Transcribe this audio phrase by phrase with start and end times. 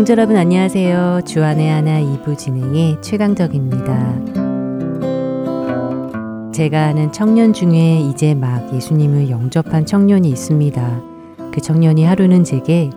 [0.00, 1.20] 애청자 여러분 안녕하세요.
[1.26, 4.14] 주안의 하나 2부 진행의 최강덕입니다.
[6.54, 11.02] 제가 아는 청년 중에 이제 막 예수님을 영접한 청년이 있습니다.
[11.52, 12.88] 그 청년이 하루는 제게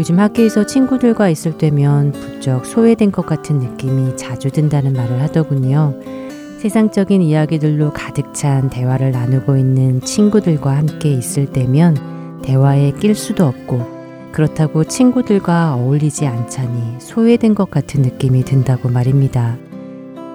[0.00, 5.94] 요즘 학교에서 친구들과 있을 때면 부쩍 소외된 것 같은 느낌이 자주 든다는 말을 하더군요.
[6.58, 13.97] 세상적인 이야기들로 가득 찬 대화를 나누고 있는 친구들과 함께 있을 때면 대화에 낄 수도 없고
[14.32, 19.56] 그렇다고 친구들과 어울리지 않자니 소외된 것 같은 느낌이 든다고 말입니다.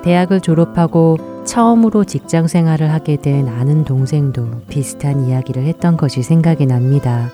[0.04, 7.30] 대학을 졸업하고 처음으로 직장 생활을 하게 된 아는 동생도 비슷한 이야기를 했던 것이 생각이 납니다.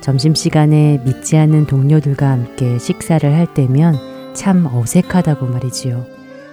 [0.00, 3.96] 점심시간에 믿지 않는 동료들과 함께 식사를 할 때면
[4.34, 6.04] 참 어색하다고 말이지요.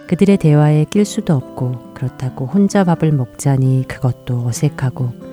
[0.07, 5.32] 그들의 대화에 낄 수도 없고 그렇다고 혼자 밥을 먹자니 그것도 어색하고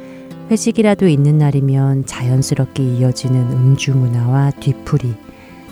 [0.50, 5.14] 회식이라도 있는 날이면 자연스럽게 이어지는 음주 문화와 뒤풀이,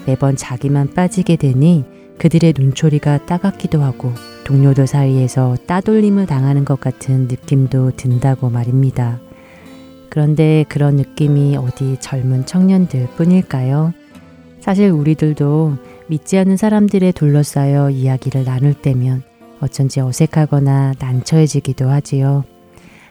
[0.06, 1.84] 매번 자기만 빠지게 되니
[2.18, 4.12] 그들의 눈초리가 따갑기도 하고
[4.44, 9.20] 동료들 사이에서 따돌림을 당하는 것 같은 느낌도 든다고 말입니다.
[10.10, 13.92] 그런데 그런 느낌이 어디 젊은 청년들 뿐일까요?
[14.60, 15.76] 사실 우리들도
[16.06, 19.22] 믿지 않는 사람들에 둘러싸여 이야기를 나눌 때면
[19.60, 22.44] 어쩐지 어색하거나 난처해지기도 하지요.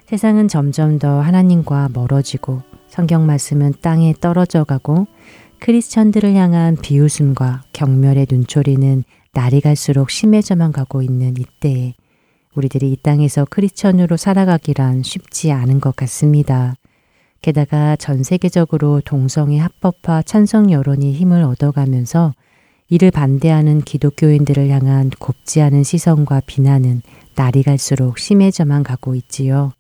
[0.08, 5.06] 세상은 점점 더 하나님과 멀어지고 성경 말씀은 땅에 떨어져 가고
[5.60, 11.94] 크리스천들을 향한 비웃음과 경멸의 눈초리는 날이 갈수록 심해져만 가고 있는 이때에
[12.56, 16.76] 우리들이 이 땅에서 크리스천으로 살아가기란 쉽지 않은 것 같습니다.
[17.42, 22.34] 게다가 전 세계적으로 동성애 합법화 찬성 여론이 힘을 얻어가면서
[22.88, 27.02] 이를 반대하는 기독교인들을 향한 곱지 않은 시선과 비난은
[27.36, 29.74] 날이 갈수록 심해져만 가고 있지요.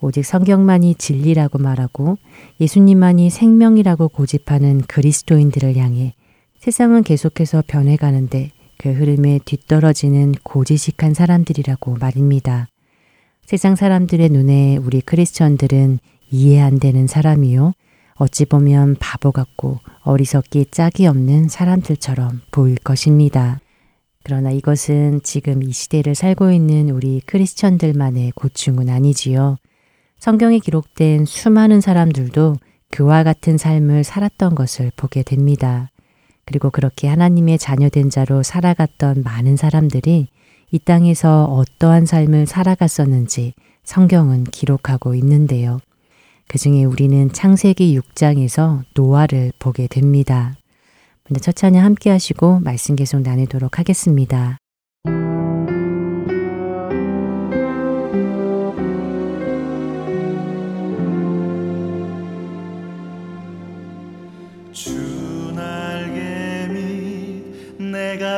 [0.00, 2.18] 오직 성경만이 진리라고 말하고
[2.60, 6.14] 예수님만이 생명이라고 고집하는 그리스도인들을 향해
[6.58, 12.68] 세상은 계속해서 변해가는데 그 흐름에 뒤떨어지는 고지식한 사람들이라고 말입니다.
[13.44, 15.98] 세상 사람들의 눈에 우리 크리스천들은
[16.30, 17.72] 이해 안 되는 사람이요.
[18.14, 23.60] 어찌 보면 바보 같고 어리석기 짝이 없는 사람들처럼 보일 것입니다.
[24.22, 29.56] 그러나 이것은 지금 이 시대를 살고 있는 우리 크리스천들만의 고충은 아니지요.
[30.20, 32.56] 성경에 기록된 수많은 사람들도
[32.90, 35.90] 그와 같은 삶을 살았던 것을 보게 됩니다.
[36.44, 40.28] 그리고 그렇게 하나님의 자녀된 자로 살아갔던 많은 사람들이
[40.72, 43.54] 이 땅에서 어떠한 삶을 살아갔었는지
[43.84, 45.78] 성경은 기록하고 있는데요.
[46.48, 50.54] 그 중에 우리는 창세기 6장에서 노아를 보게 됩니다.
[51.28, 54.58] 먼저 첫 찬양 함께 하시고 말씀 계속 나누도록 하겠습니다.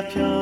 [0.09, 0.42] 편안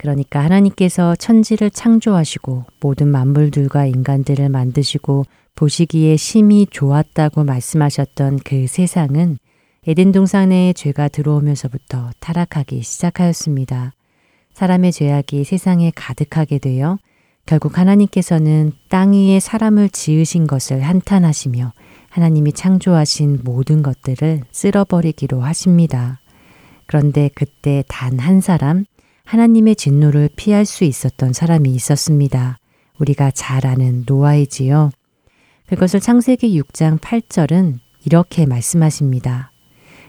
[0.00, 9.36] 그러니까 하나님께서 천지를 창조하시고 모든 만물들과 인간들을 만드시고 보시기에 심히 좋았다고 말씀하셨던 그 세상은
[9.86, 13.92] 에덴 동산에 죄가 들어오면서부터 타락하기 시작하였습니다.
[14.54, 16.96] 사람의 죄악이 세상에 가득하게 되어
[17.44, 21.74] 결국 하나님께서는 땅 위에 사람을 지으신 것을 한탄하시며
[22.08, 26.20] 하나님이 창조하신 모든 것들을 쓸어버리기로 하십니다.
[26.86, 28.86] 그런데 그때 단 한 사람,
[29.30, 32.58] 하나님의 진노를 피할 수 있었던 사람이 있었습니다.
[32.98, 34.90] 우리가 잘 아는 노아이지요.
[35.68, 39.52] 그것을 창세기 6장 8절은 이렇게 말씀하십니다.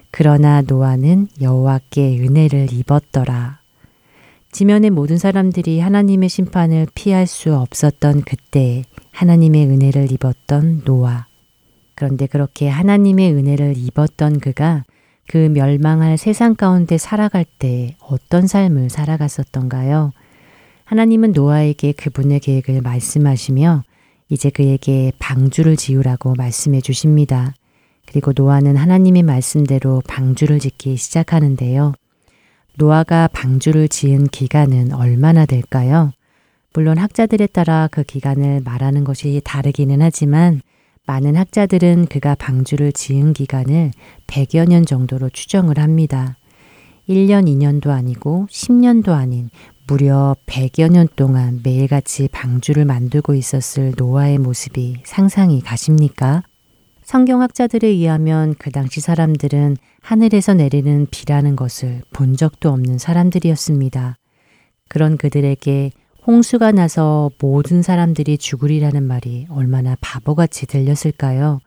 [0.09, 3.59] 그러나 노아는 여호와께 은혜를 입었더라.
[4.51, 11.27] 지면의 모든 사람들이 하나님의 심판을 피할 수 없었던 그때에 하나님의 은혜를 입었던 노아.
[11.93, 14.83] 그런데 그렇게 하나님의 은혜를 입었던 그가
[15.31, 20.11] 그 멸망할 세상 가운데 살아갈 때 어떤 삶을 살아갔었던가요?
[20.83, 23.83] 하나님은 노아에게 그분의 계획을 말씀하시며
[24.27, 27.53] 이제 그에게 방주를 지으라고 말씀해 주십니다.
[28.05, 31.93] 그리고 노아는 하나님의 말씀대로 방주를 짓기 시작하는데요.
[32.75, 36.11] 노아가 방주를 지은 기간은 얼마나 될까요?
[36.73, 40.59] 물론 학자들에 따라 그 기간을 말하는 것이 다르기는 하지만
[41.11, 43.91] 많은 학자들은 그가 방주를 지은 기간을
[44.27, 46.37] 100여 년 정도로 추정을 합니다.
[47.09, 49.49] 1년, 2년도 아니고 10년도 아닌
[49.87, 56.43] 무려 100여 년 동안 매일같이 방주를 만들고 있었을 노아의 모습이 상상이 가십니까?
[57.03, 64.15] 성경학자들에 의하면 그 당시 사람들은 하늘에서 내리는 비라는 것을 본 적도 없는 사람들이었습니다.
[64.87, 65.91] 그런 그들에게
[66.27, 71.59] 홍수가 나서 모든 사람들이 죽으리라는 말이 얼마나 바보같이 들렸을까요?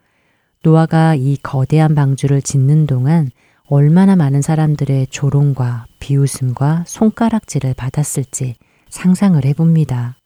[0.63, 3.31] 노아가 이 거대한 방주를 짓는 동안
[3.67, 8.55] 얼마나 많은 사람들의 조롱과 비웃음과 손가락질을 받았을지
[8.91, 10.17] 상상을 해봅니다.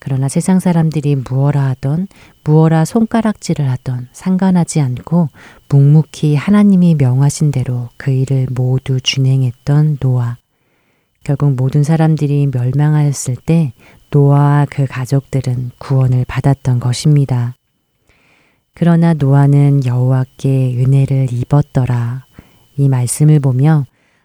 [0.00, 2.08] 그러나 세상 사람들이 무어라 하던
[2.42, 5.28] 무어라 손가락질을 하던 상관하지 않고
[5.68, 10.41] 묵묵히 하나님이 명하신 대로 그 일을 모두 준행했던 노아.
[11.24, 13.72] 결국 모든 사람들이 멸망하였을 때
[14.10, 17.54] 노아와 그 가족들은 구원을 받았던 것입니다.
[18.74, 22.26] 그러나 노아는 여호와께 은혜를 입었더라.
[22.76, 23.84] 이 말씀을 보며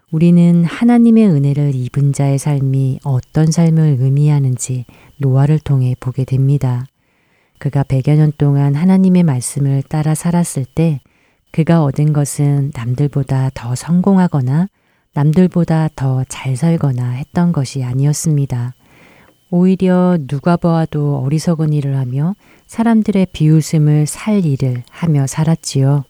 [0.09, 4.85] 우리는 하나님의 은혜를 입은 자의 삶이 어떤 삶을 의미하는지
[5.17, 6.85] 노아를 통해 보게 됩니다.
[7.59, 11.01] 그가 100여 년 동안 하나님의 말씀을 따라 살았을 때
[11.51, 14.67] 그가 얻은 것은 남들보다 더 성공하거나
[15.17, 18.75] 남들보다 더 잘 살거나 했던 것이 아니었습니다.
[19.49, 22.35] 오히려 누가 보아도 어리석은 일을 하며
[22.67, 26.03] 사람들의 비웃음을 살 일을 하며 살았지요.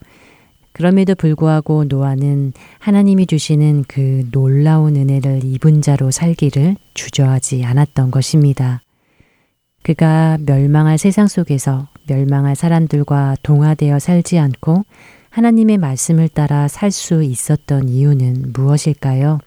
[0.72, 8.82] 그럼에도 불구하고 노아는 하나님이 주시는 그 놀라운 은혜를 입은 자로 살기를 주저하지 않았던 것입니다.
[9.82, 14.84] 그가 멸망할 세상 속에서 멸망할 사람들과 동화되어 살지 않고
[15.38, 19.38] 하나님의 말씀을 따라 살 수 있었던 이유는 무엇일까요?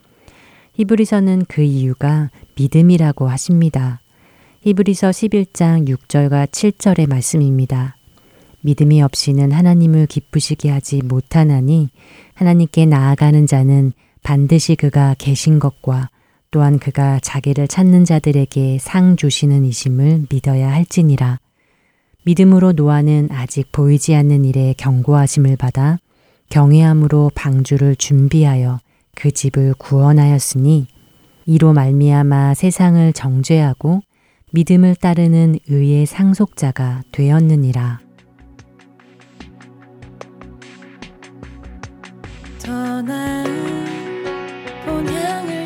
[0.76, 4.00] 히브리서는 그 이유가 믿음이라고 하십니다.
[4.62, 7.98] 히브리서 11장 6절과 7절의 말씀입니다.
[8.62, 11.90] 믿음이 없이는 하나님을 기쁘시게 하지 못하나니
[12.36, 13.92] 하나님께 나아가는 자는
[14.24, 16.10] 반드시 그가 계신 것과
[16.52, 21.40] 또한 그가 자기를 찾는 자들에게 상 주시는 이심을 믿어야 할지니라.
[22.24, 25.98] 믿음으로 노아는 아직 보이지 않는 일에 경고하심을 받아
[26.50, 28.80] 경외함으로 방주를 준비하여
[29.16, 30.88] 그 집을 구원하였으니
[31.46, 34.02] 이로 말미암아 세상을 정죄하고
[34.52, 38.00] 믿음을 따르는 의의 상속자가 되었느니라.
[42.60, 43.46] 더 나은
[44.86, 45.61] 본향을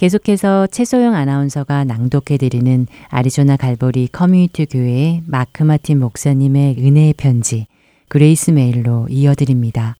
[0.00, 7.66] 계속해서 최소영 아나운서가 낭독해드리는 아리조나 갈보리 커뮤니티 교회의 마크 마틴 목사님의 은혜의 편지
[8.08, 9.96] Grace Mail로 이어드립니다.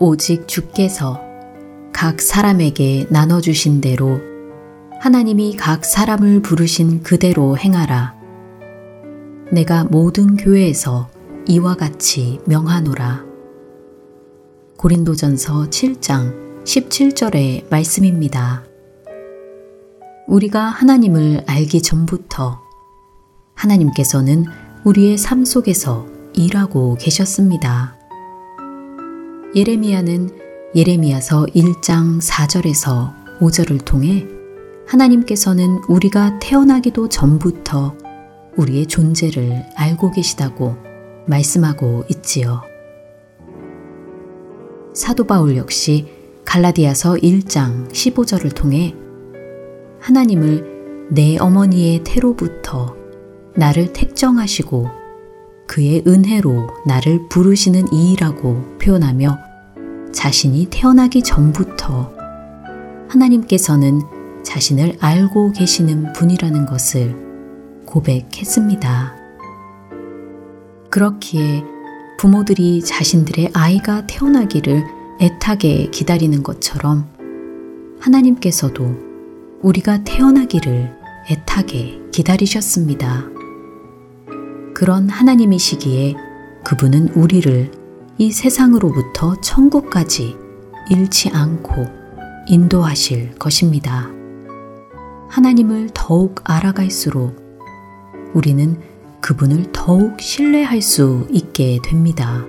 [0.00, 1.18] 오직 주께서
[1.94, 4.20] 각 사람에게 나눠주신 대로
[5.00, 8.14] 하나님이 각 사람을 부르신 그대로 행하라.
[9.50, 11.08] 내가 모든 교회에서
[11.50, 13.24] 이와 같이 명하노라.
[14.76, 18.64] 고린도전서 7장 17절의 말씀입니다.
[20.26, 22.60] 우리가 하나님을 알기 전부터
[23.54, 24.44] 하나님께서는
[24.84, 27.96] 우리의 삶 속에서 일하고 계셨습니다.
[29.56, 30.28] 예레미야는
[30.74, 34.26] 예레미야서 1장 4절에서 5절을 통해
[34.86, 37.96] 하나님께서는 우리가 태어나기도 전부터
[38.58, 40.87] 우리의 존재를 알고 계시다고
[41.28, 42.62] 말씀하고 있지요.
[44.94, 46.08] 사도 바울 역시
[46.44, 48.94] 갈라디아서 1장 15절을 통해
[50.00, 52.96] 하나님을 내 어머니의 태로부터
[53.54, 54.88] 나를 택정하시고
[55.66, 59.38] 그의 은혜로 나를 부르시는 이라고 표현하며
[60.12, 62.12] 자신이 태어나기 전부터
[63.08, 64.00] 하나님께서는
[64.42, 67.14] 자신을 알고 계시는 분이라는 것을
[67.84, 69.17] 고백했습니다.
[70.90, 71.64] 그렇기에
[72.18, 74.84] 부모들이 자신들의 아이가 태어나기를
[75.20, 77.06] 애타게 기다리는 것처럼
[78.00, 80.96] 하나님께서도 우리가 태어나기를
[81.30, 83.24] 애타게 기다리셨습니다.
[84.74, 86.14] 그런 하나님이시기에
[86.64, 87.70] 그분은 우리를
[88.18, 90.36] 이 세상으로부터 천국까지
[90.90, 91.86] 잃지 않고
[92.46, 94.08] 인도하실 것입니다.
[95.28, 97.36] 하나님을 더욱 알아갈수록
[98.34, 98.80] 우리는
[99.20, 102.44] 그분을 더욱 신뢰할 수 있게 됩니다.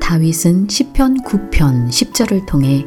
[0.00, 2.86] 다윗은 시편 9편 10절을 통해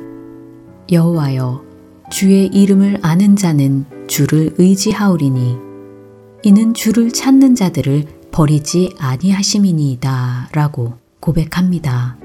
[0.92, 1.66] 여호와여
[2.10, 5.58] 주의 이름을 아는 자는 주를 의지하오리니
[6.44, 12.18] 이는 주를 찾는 자들을 버리지 아니하심이니이다 라고 고백합니다.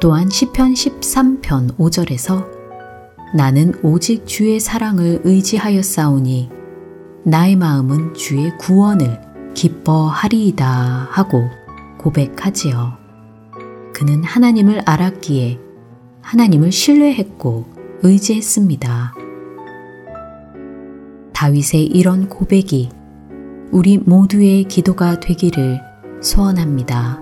[0.00, 2.44] 또한 시편 13편 5절에서
[3.34, 6.61] 나는 오직 주의 사랑을 의지하였사오니
[7.24, 9.20] 나의 마음은 주의 구원을
[9.54, 11.48] 기뻐하리이다 하고
[11.98, 12.94] 고백하지요.
[13.94, 15.60] 그는 하나님을 알았기에
[16.20, 17.66] 하나님을 신뢰했고
[18.02, 19.14] 의지했습니다.
[21.32, 22.90] 다윗의 이런 고백이
[23.70, 25.80] 우리 모두의 기도가 되기를
[26.20, 27.21] 소원합니다.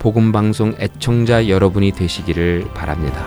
[0.00, 3.22] 복음 방송 애청자 여러분이 되시기를 바랍니다.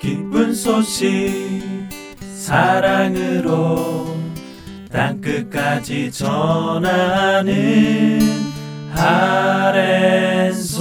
[0.00, 1.62] 기쁜 소식
[2.34, 4.16] 사랑으로
[4.90, 7.48] 땅끝까지 전하는
[8.96, 10.78] 아랜소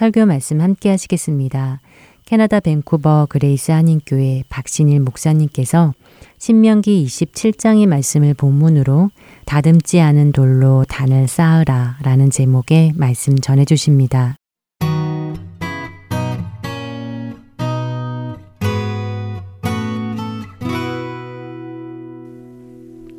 [0.00, 1.78] 설교 말씀 함께 하시겠습니다.
[2.24, 5.92] 캐나다 밴쿠버 그레이스 한인교회 박신일 목사님께서
[6.38, 9.10] 신명기 27장의 말씀을 본문으로
[9.44, 14.36] 다듬지 않은 돌로 단을 쌓으라 라는 제목의 말씀 전해 주십니다.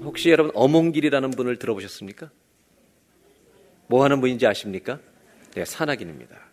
[0.03, 2.31] 혹시 여러분 어몽길이라는 분을 들어보셨습니까?
[3.85, 4.97] 뭐 하는 분인지 아십니까?
[5.53, 6.50] 네, 산악인입니다.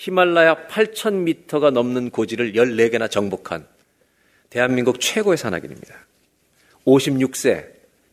[0.00, 3.66] 히말라야 8,000m가 넘는 고지를 14개나 정복한
[4.48, 5.94] 대한민국 최고의 산악인입니다.
[6.86, 7.66] 56세,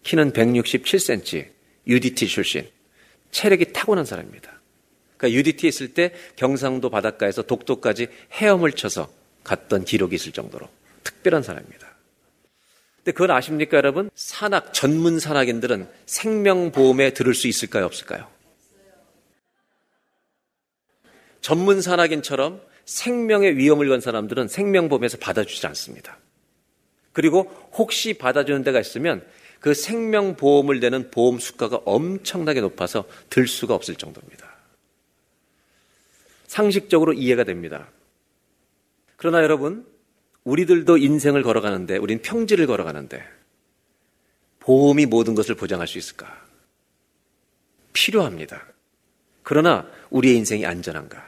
[0.04, 1.47] 키는 167cm,
[1.88, 2.67] UDT 출신,
[3.32, 4.52] 체력이 타고난 사람입니다.
[5.15, 9.10] 그러니까 UDT 있을 때 경상도 바닷가에서 독도까지 헤엄을 쳐서
[9.45, 10.67] 갔던 기록이 있을 정도로
[11.06, 11.88] 특별한 사람입니다.
[12.97, 14.10] 근데 그건 아십니까, 여러분?
[14.13, 18.37] 산악, 전문 산악인들은 생명보험에 들을 수 있을까요, 없을까요?
[21.48, 26.18] 전문 산악인처럼 생명의 위험을 건 사람들은 생명보험에서 받아주지 않습니다.
[27.14, 29.26] 그리고 혹시 받아주는 데가 있으면
[29.62, 34.46] 그 생명보험을 내는 보험 수가가 엄청나게 높아서 들 수가 없을 정도입니다.
[36.48, 37.88] 상식적으로 이해가 됩니다.
[39.16, 39.88] 그러나 여러분,
[40.44, 43.24] 우리들도 인생을 걸어가는데, 우린 평지를 걸어가는데,
[44.60, 46.46] 보험이 모든 것을 보장할 수 있을까?
[47.94, 48.68] 필요합니다.
[49.44, 51.27] 그러나 우리의 인생이 안전한가?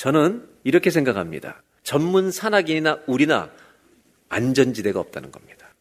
[0.00, 1.62] 저는 이렇게 생각합니다.
[1.82, 3.50] 전문 산악인이나 우리나
[4.30, 5.74] 안전지대가 없다는 겁니다.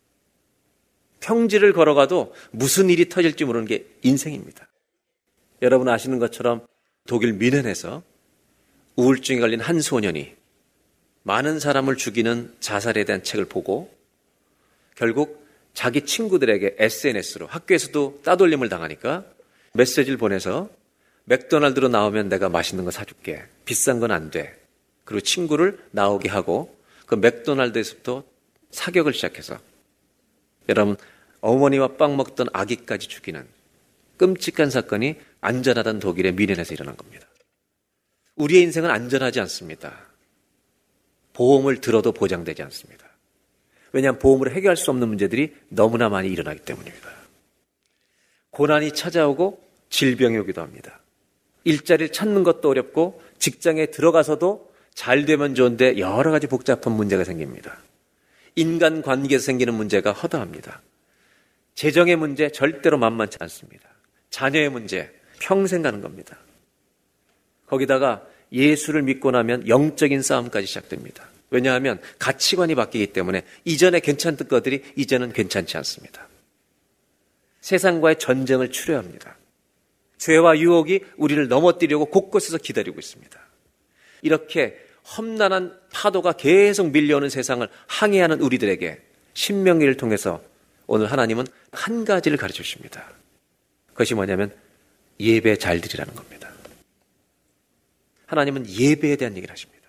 [1.22, 4.68] 평지를 걸어가도 무슨 일이 터질지 모르는 게 인생입니다.
[5.62, 6.68] 여러분 아시는 것처럼
[7.08, 8.04] 독일 미넨에서
[8.98, 10.36] 우울증에 걸린 한 소년이
[11.24, 13.90] 많은 사람을 죽이는 자살에 대한 책을 보고
[14.96, 19.24] 결국 자기 친구들에게 SNS로 학교에서도 따돌림을 당하니까
[19.76, 20.70] 메시지를 보내서
[21.30, 23.44] 맥도날드로 나오면 내가 맛있는 거 사줄게.
[23.64, 24.60] 비싼 건 안 돼.
[25.06, 28.24] 그리고 친구를 나오게 하고 그 맥도날드에서부터
[28.72, 29.60] 사격을 시작해서
[30.68, 30.98] 여러분
[31.42, 33.48] 어머니와 빵 먹던 아기까지 죽이는
[34.18, 37.28] 끔찍한 사건이 안전하던 독일의 미넨에서 일어난 겁니다.
[38.36, 39.98] 우리의 인생은 안전하지 않습니다.
[41.34, 43.06] 보험을 들어도 보장되지 않습니다.
[43.92, 47.08] 왜냐하면 보험으로 해결할 수 없는 문제들이 너무나 많이 일어나기 때문입니다.
[48.50, 51.00] 고난이 찾아오고 질병이 오기도 합니다.
[51.64, 57.78] 일자리를 찾는 것도 어렵고 직장에 들어가서도 잘 되면 좋은데 여러 가지 복잡한 문제가 생깁니다.
[58.56, 60.82] 인간 관계에서 생기는 문제가 허다합니다.
[61.76, 63.88] 재정의 문제 절대로 만만치 않습니다.
[64.30, 66.38] 자녀의 문제 평생 가는 겁니다.
[67.68, 71.30] 거기다가 예수를 믿고 나면 영적인 싸움까지 시작됩니다.
[71.52, 76.28] 왜냐하면 가치관이 바뀌기 때문에 이전에 괜찮던 것들이 이제는 괜찮지 않습니다.
[77.62, 79.39] 세상과의 전쟁을 치료합니다.
[80.20, 83.40] 죄와 유혹이 우리를 넘어뜨리려고 곳곳에서 기다리고 있습니다.
[84.22, 84.78] 이렇게
[85.18, 89.02] 험난한 파도가 계속 밀려오는 세상을 항해하는 우리들에게
[89.34, 90.44] 신명기를 통해서
[90.86, 93.10] 오늘 하나님은 한 가지를 가르쳐 주십니다.
[93.88, 94.56] 그것이 뭐냐면
[95.20, 96.52] 예배 잘 드리라는 겁니다.
[98.28, 99.88] 하나님은 예배에 대한 얘기를 하십니다.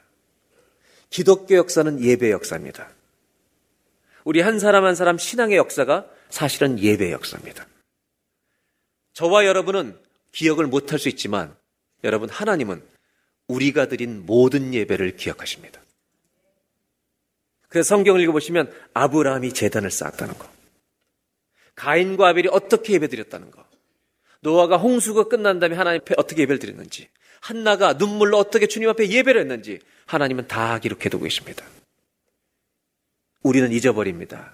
[1.11, 2.91] 기독교 역사는 예배 역사입니다.
[4.25, 7.67] 우리 한 사람 한 사람 신앙의 역사가 사실은 예배 역사입니다.
[9.13, 9.99] 저와 여러분은
[10.33, 11.57] 기억을 못할 수 있지만
[12.05, 12.83] 여러분 하나님은
[13.49, 15.81] 우리가 드린 모든 예배를 기억하십니다.
[17.69, 20.49] 그래서 성경을 읽어보시면 아브라함이 재단을 쌓았다는 거.
[21.75, 23.65] 가인과 아벨이 어떻게 예배드렸다는 거.
[24.41, 27.09] 노아가 홍수가 끝난 다음에 하나님 앞에 어떻게 예배를 드렸는지.
[27.41, 31.65] 한나가 눈물로 어떻게 주님 앞에 예배를 했는지 하나님은 다 기록해두고 계십니다.
[33.43, 34.53] 우리는 잊어버립니다.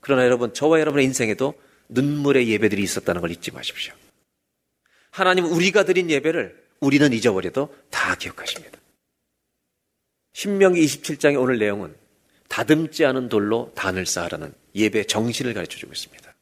[0.00, 1.54] 그러나 여러분, 저와 여러분의 인생에도
[1.88, 3.94] 눈물의 예배들이 있었다는 걸 잊지 마십시오.
[5.20, 8.78] 하나님 우리가 드린 예배를 우리는 잊어버려도 다 기억하십니다.
[10.32, 11.94] 신명기 27장의 오늘 내용은
[12.48, 16.34] 다듬지 않은 돌로 단을 쌓으라는 예배 정신을 가르쳐 주고 있습니다.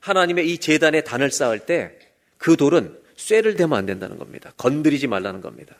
[0.00, 4.52] 하나님의 이 재단에 단을 쌓을 때 그 돌은 쇠를 대면 안 된다는 겁니다.
[4.56, 5.76] 건드리지 말라는 겁니다.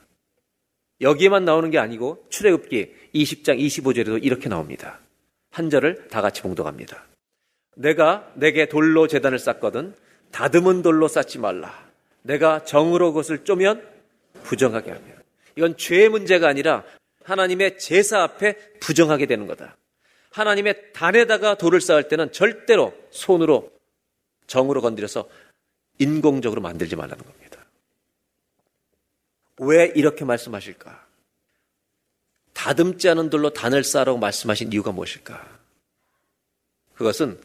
[1.01, 5.01] 여기에만 나오는 게 아니고 출애굽기 20장 25절에도 이렇게 나옵니다.
[5.51, 7.05] 한 절을 다 같이 봉독합니다.
[7.75, 9.92] 내가 내게 돌로 재단을 쌓거든
[10.31, 11.91] 다듬은 돌로 쌓지 말라.
[12.22, 13.87] 내가 정으로 그것을 쪼면
[14.44, 15.04] 부정하게 하며.
[15.56, 16.85] 이건 죄의 문제가 아니라
[17.24, 19.76] 하나님의 제사 앞에 부정하게 되는 거다.
[20.30, 23.70] 하나님의 단에다가 돌을 쌓을 때는 절대로 손으로
[24.46, 25.28] 정으로 건드려서
[25.98, 27.64] 인공적으로 만들지 말라는 겁니다.
[29.58, 31.06] 왜 이렇게 말씀하실까?
[32.54, 35.61] 다듬지 않은 돌로 단을 쌓으라고 말씀하신 이유가 무엇일까?
[36.94, 37.38] 그것은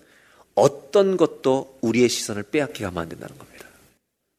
[0.55, 3.66] 어떤 것도 우리의 시선을 빼앗기게 하면 안 된다는 겁니다.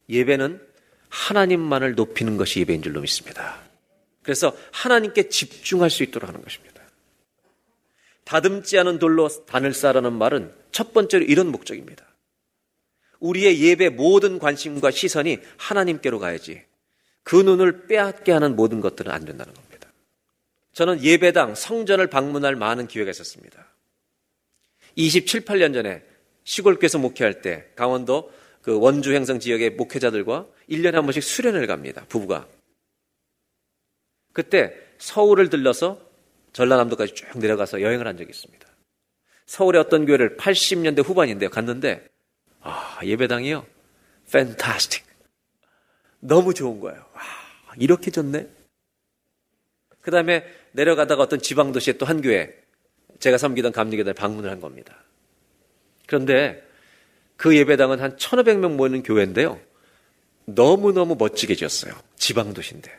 [0.09, 0.61] 예배는
[1.09, 3.59] 하나님만을 높이는 것이 예배인 줄로 믿습니다.
[4.23, 6.81] 그래서 하나님께 집중할 수 있도록 하는 것입니다.
[8.25, 12.05] 다듬지 않은 돌로 단을 쌓으라는 말은 첫 번째로 이런 목적입니다.
[13.19, 16.63] 우리의 예배 모든 관심과 시선이 하나님께로 가야지
[17.23, 19.91] 그 눈을 빼앗게 하는 모든 것들은 안 된다는 겁니다.
[20.73, 23.67] 저는 예배당, 성전을 방문할 많은 기회가 있었습니다.
[24.95, 26.03] 27, 8년 전에
[26.43, 32.05] 시골교에서 목회할 때 강원도 그 원주 행성 지역의 목회자들과 1년에 한 번씩 수련을 갑니다.
[32.09, 32.47] 부부가.
[34.33, 35.99] 그때 서울을 들러서
[36.53, 38.67] 전라남도까지 쭉 내려가서 여행을 한 적이 있습니다.
[39.45, 41.49] 서울의 어떤 교회를 80년대 후반인데요.
[41.49, 42.07] 갔는데
[42.61, 43.65] 아, 예배당이요.
[44.31, 45.05] 팬타스틱.
[46.19, 46.99] 너무 좋은 거예요.
[47.13, 47.21] 와,
[47.77, 48.47] 이렇게 좋네.
[50.01, 52.53] 그 다음에 내려가다가 어떤 지방 도시의 또 한 교회,
[53.19, 55.03] 제가 섬기던 감리교단에 방문을 한 겁니다.
[56.07, 56.63] 그런데
[57.39, 59.61] 그 예배당은 한 1500명 모이는 교회인데요.
[60.43, 61.93] 너무너무 멋지게 지었어요.
[62.17, 62.91] 지방도시인데.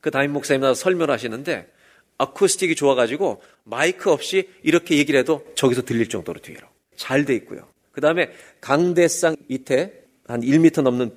[0.00, 1.70] 그 담임 목사님 나서 설명을 하시는데
[2.18, 7.68] 아쿠스틱이 좋아가지고 마이크 없이 이렇게 얘기를 해도 저기서 들릴 정도로 뒤로 잘 돼 있고요.
[7.92, 11.12] 그 다음에 강대상 밑에 한 1m 넘는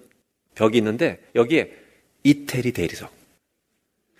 [0.53, 1.75] 벽이 있는데 여기에
[2.23, 3.11] 이태리 대리석.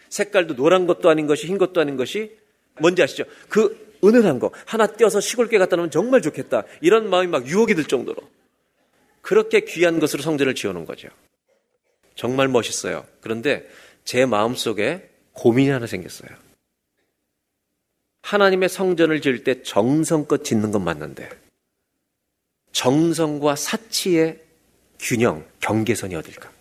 [0.10, 2.36] 색깔도 노란 것도 아닌 것이 흰 것도 아닌 것이
[2.80, 3.26] 뭔지 아시죠?
[3.48, 6.64] 그 은은한 거 하나 떼어서 시골께 갖다 놓으면 정말 좋겠다.
[6.82, 8.22] 이런 마음이 막 유혹이 들 정도로
[9.22, 11.10] 그렇게 귀한 것으로 성전을 지어놓은 거죠.
[12.16, 13.06] 정말 멋있어요.
[13.22, 13.68] 그런데
[14.04, 16.30] 제 마음 속에 고민이 하나 생겼어요.
[18.24, 21.30] 하나님의 성전을 지을 때 정성껏 짓는 건 맞는데
[22.72, 24.40] 정성과 사치의
[25.00, 26.52] 균형, 경계선이 어딜까?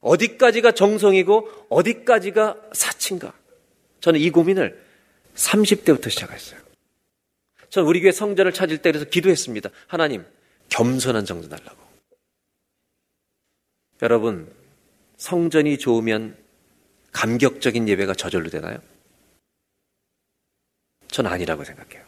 [0.00, 3.32] 어디까지가 정성이고 어디까지가 사치인가?
[4.00, 4.87] 저는 이 고민을
[5.38, 6.60] 30대부터 시작했어요.
[7.70, 9.70] 저는 우리 교회 성전을 찾을 때 그래서 기도했습니다.
[9.86, 10.26] 하나님,
[10.68, 11.78] 겸손한 정도 달라고.
[14.02, 14.52] 여러분,
[15.16, 16.36] 성전이 좋으면
[17.12, 18.80] 감격적인 예배가 저절로 되나요?
[21.08, 22.06] 전 아니라고 생각해요.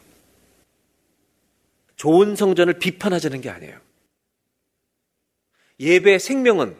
[1.96, 3.80] 좋은 성전을 비판하자는 게 아니에요.
[5.78, 6.76] 예배의 생명은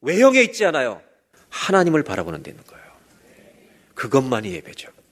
[0.00, 1.02] 외형에 있지 않아요.
[1.48, 2.84] 하나님을 바라보는 데 있는 거예요.
[3.94, 5.03] 그것만이 예배죠.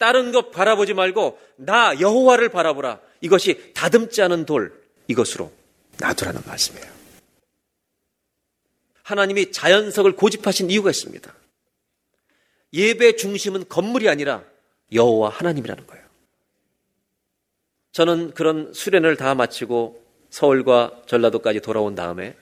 [0.00, 3.00] 다른 것 바라보지 말고 나 여호와를 바라보라.
[3.20, 5.52] 이것이 다듬지 않은 돌 이것으로
[6.00, 6.90] 놔두라는 말씀이에요.
[9.02, 11.34] 하나님이 자연석을 고집하신 이유가 있습니다.
[12.72, 14.42] 예배 중심은 건물이 아니라
[14.90, 16.04] 여호와 하나님이라는 거예요.
[17.92, 22.34] 저는 그런 수련을 다 마치고 서울과 전라도까지 돌아온 다음에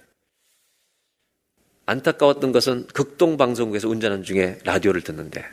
[1.87, 5.45] 안타까웠던 것은 극동 방송국에서 운전하는 중에 라디오를 듣는데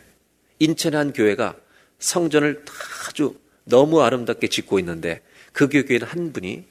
[0.59, 1.64] 인천의 한 교회가
[1.99, 2.63] 성전을
[3.07, 6.65] 아주 너무 아름답게 짓고 있는데 그 교회는 한 분이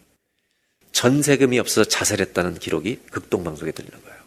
[0.93, 4.23] 전세금이 없어서 자살했다는 기록이 극동방송에 들리는 거예요.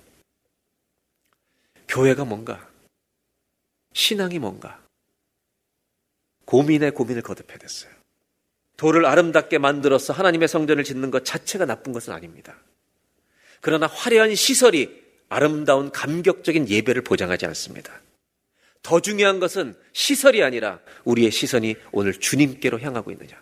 [1.88, 2.70] 교회가 뭔가,
[3.94, 4.84] 신앙이 뭔가,
[6.46, 7.92] 고민에 고민을 거듭해야 됐어요.
[8.76, 12.56] 돌을 아름답게 만들어서 하나님의 성전을 짓는 것 자체가 나쁜 것은 아닙니다.
[13.62, 18.02] 그러나 화려한 시설이 아름다운 감격적인 예배를 보장하지 않습니다.
[18.84, 23.42] 더 중요한 것은 시설이 아니라 우리의 시선이 오늘 주님께로 향하고 있느냐.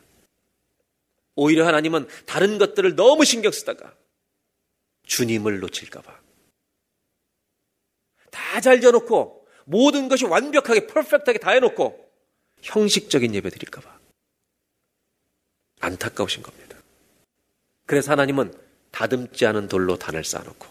[1.35, 3.93] 오히려 하나님은 다른 것들을 너무 신경 쓰다가
[5.05, 6.19] 주님을 놓칠까봐.
[8.31, 12.11] 다잘 지어놓고 모든 것이 완벽하게 퍼펙트하게 다 해놓고
[12.61, 13.99] 형식적인 예배 드릴까봐.
[15.81, 16.77] 안타까우신 겁니다.
[17.85, 18.53] 그래서 하나님은
[18.91, 20.67] 다듬지 않은 돌로 단을 쌓아놓고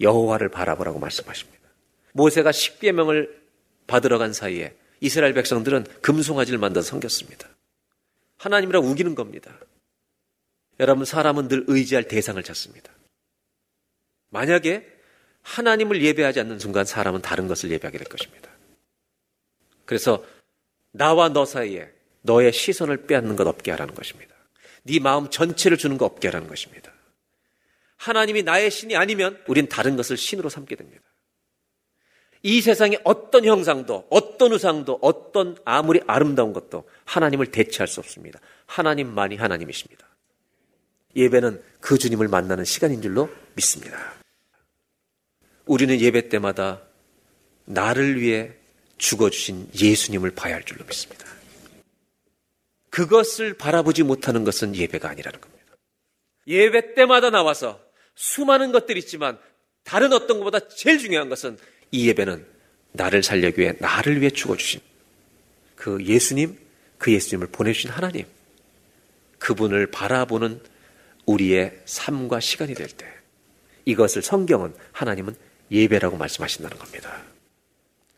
[0.00, 1.60] 여호와를 바라보라고 말씀하십니다.
[2.12, 3.43] 모세가 십계명을
[3.86, 7.48] 받으러 간 사이에 이스라엘 백성들은 금송아지를 만들어 섬겼습니다.
[8.38, 9.58] 하나님이라 우기는 겁니다.
[10.80, 12.92] 여러분 사람은 늘 의지할 대상을 찾습니다.
[14.30, 14.90] 만약에
[15.42, 18.50] 하나님을 예배하지 않는 순간 사람은 다른 것을 예배하게 될 것입니다.
[19.84, 20.24] 그래서
[20.90, 21.90] 나와 너 사이에
[22.22, 24.34] 너의 시선을 빼앗는 것 없게 하라는 것입니다.
[24.84, 26.92] 네 마음 전체를 주는 것 없게 하라는 것입니다.
[27.96, 31.02] 하나님이 나의 신이 아니면 우린 다른 것을 신으로 삼게 됩니다.
[32.46, 38.38] 이 세상의 어떤 형상도, 어떤 우상도, 어떤 아무리 아름다운 것도 하나님을 대체할 수 없습니다.
[38.66, 40.06] 하나님만이 하나님이십니다.
[41.16, 44.12] 예배는 그 주님을 만나는 시간인 줄로 믿습니다.
[45.64, 46.82] 우리는 예배 때마다
[47.64, 48.52] 나를 위해
[48.98, 51.24] 죽어주신 예수님을 봐야 할 줄로 믿습니다.
[52.90, 55.76] 그것을 바라보지 못하는 것은 예배가 아니라는 겁니다.
[56.46, 57.80] 예배 때마다 나와서
[58.14, 59.38] 수많은 것들이 있지만
[59.82, 61.58] 다른 어떤 것보다 제일 중요한 것은
[61.94, 62.44] 이 예배는
[62.90, 64.80] 나를 살려기 위해 나를 위해 죽어주신
[65.76, 66.58] 그 예수님,
[66.98, 68.26] 그 예수님을 보내주신 하나님,
[69.38, 70.60] 그분을 바라보는
[71.26, 73.06] 우리의 삶과 시간이 될 때
[73.84, 75.36] 이것을 성경은 하나님은
[75.70, 77.22] 예배라고 말씀하신다는 겁니다.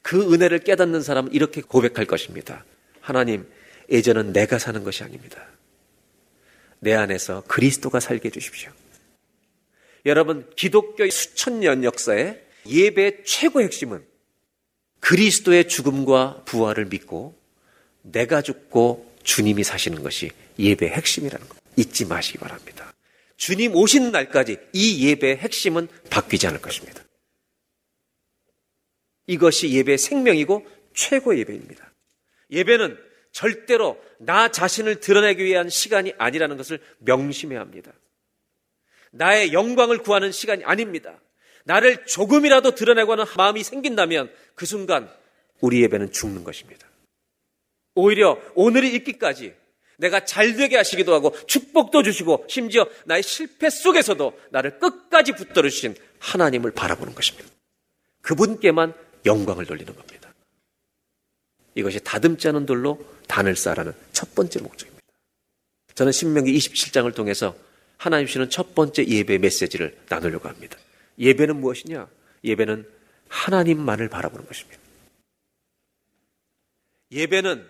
[0.01, 2.65] 그 은혜를 깨닫는 사람은 이렇게 고백할 것입니다.
[3.01, 3.47] 하나님,
[3.91, 5.45] 예전은 내가 사는 것이 아닙니다.
[6.79, 8.71] 내 안에서 그리스도가 살게 해주십시오.
[10.07, 14.05] 여러분, 기독교의 수천 년 역사에 예배의 최고 핵심은
[15.01, 17.39] 그리스도의 죽음과 부활을 믿고
[18.03, 22.93] 내가 죽고 주님이 사시는 것이 예배의 핵심이라는 것 잊지 마시기 바랍니다.
[23.37, 27.03] 주님 오시는 날까지 이 예배의 핵심은 바뀌지 않을 것입니다.
[29.27, 31.93] 이것이 예배의 생명이고 최고의 예배입니다.
[32.51, 32.97] 예배는
[33.33, 37.93] 절대로 나 자신을 드러내기 위한 시간이 아니라는 것을 명심해야 합니다.
[39.11, 41.21] 나의 영광을 구하는 시간이 아닙니다.
[41.67, 45.11] 나를 조금이라도 드러내고 하는 마음이 생긴다면 그 순간
[45.61, 46.87] 우리 예배는 죽는 것입니다.
[47.95, 49.55] 오히려 오늘이 있기까지
[49.99, 55.97] 내가 잘 되게 하시기도 하고 축복도 주시고 심지어 나의 실패 속에서도 나를 끝까지 붙들어 주신
[56.21, 57.49] 하나님을 바라보는 것입니다.
[58.23, 60.33] 그분께만 영광을 돌리는 겁니다.
[61.75, 65.03] 이것이 다듬지 않은 돌로 단을 쌓라는 첫 번째 목적입니다.
[65.95, 67.57] 저는 신명기 27장을 통해서
[67.97, 70.79] 하나님 주시는 첫 번째 예배 메시지를 나누려고 합니다.
[71.19, 72.09] 예배는 무엇이냐?
[72.45, 72.89] 예배는
[73.29, 74.81] 하나님만을 바라보는 것입니다.
[77.11, 77.67] 예배는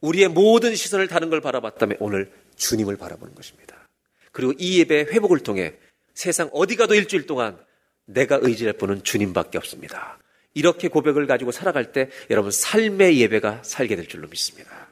[0.00, 3.88] 우리의 모든 시선을 다른 걸 바라봤다면 오늘 주님을 바라보는 것입니다.
[4.32, 5.74] 그리고 이 예배의 회복을 통해
[6.14, 7.58] 세상 어디 가도 일주일 동안
[8.04, 10.18] 내가 의지할 분은 주님밖에 없습니다.
[10.54, 14.88] 이렇게 고백을 가지고 살아갈 때 여러분 삶의 예배가 살게 될 줄로 믿습니다.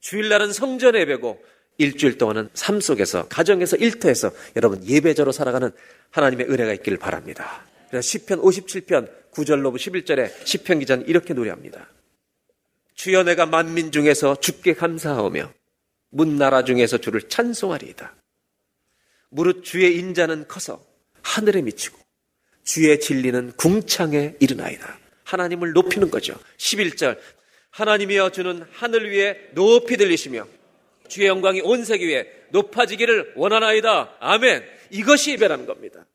[0.00, 1.42] 주일날은 성전 예배고
[1.78, 5.70] 일주일 동안은 삶 속에서 가정에서 일터에서 여러분 예배자로 살아가는
[6.10, 7.64] 하나님의 은혜가 있기를 바랍니다.
[7.88, 11.88] 그래서 시편 57편 9절로부 11절에 시편 기자는 이렇게 노래합니다.
[12.94, 15.52] 주여 내가 만민 중에서 주께 감사하오며
[16.10, 18.14] 문 나라 중에서 주를 찬송하리이다.
[19.30, 20.84] 무릇 주의 인자는 커서
[21.22, 21.96] 하늘에 미치고
[22.64, 24.98] 주의 진리는 궁창에 이르나이다.
[25.24, 26.34] 하나님을 높이는 거죠.
[26.56, 27.18] 11절
[27.70, 30.46] 하나님이여 주는 하늘 위에 높이 들리시며
[31.08, 34.16] 주의 영광이 온 세계 위에 높아지기를 원하나이다.
[34.20, 34.64] 아멘.
[34.90, 36.06] 이것이 예배라는 겁니다.